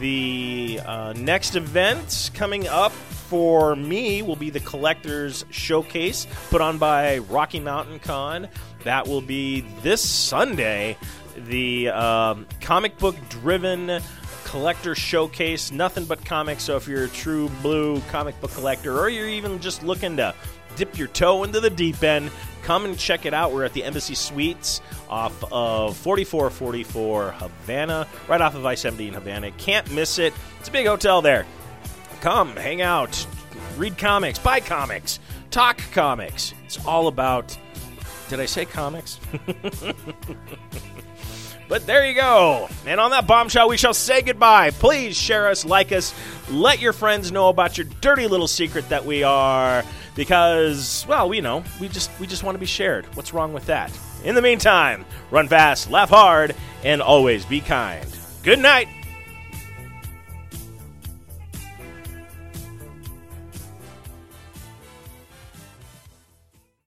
[0.00, 2.92] The uh, next event coming up
[3.28, 8.48] for me will be the Collectors Showcase put on by Rocky Mountain Con.
[8.84, 10.96] That will be this Sunday.
[11.36, 14.00] The um, comic book driven
[14.44, 16.62] collector showcase, nothing but comics.
[16.62, 20.34] So if you're a true blue comic book collector, or you're even just looking to
[20.76, 22.30] dip your toe into the deep end,
[22.62, 23.52] come and check it out.
[23.52, 29.14] We're at the Embassy Suites off of 4444 Havana, right off of I 70 in
[29.14, 29.50] Havana.
[29.52, 30.32] Can't miss it.
[30.60, 31.44] It's a big hotel there.
[32.20, 33.26] Come, hang out,
[33.76, 36.54] read comics, buy comics, talk comics.
[36.64, 37.56] It's all about.
[38.28, 39.20] Did I say comics?
[41.68, 42.68] But there you go.
[42.86, 44.70] And on that bombshell, we shall say goodbye.
[44.70, 46.14] Please share us, like us,
[46.48, 49.82] let your friends know about your dirty little secret that we are.
[50.14, 53.04] Because, well, we know we just we just want to be shared.
[53.16, 53.92] What's wrong with that?
[54.24, 56.54] In the meantime, run fast, laugh hard,
[56.84, 58.06] and always be kind.
[58.42, 58.88] Good night.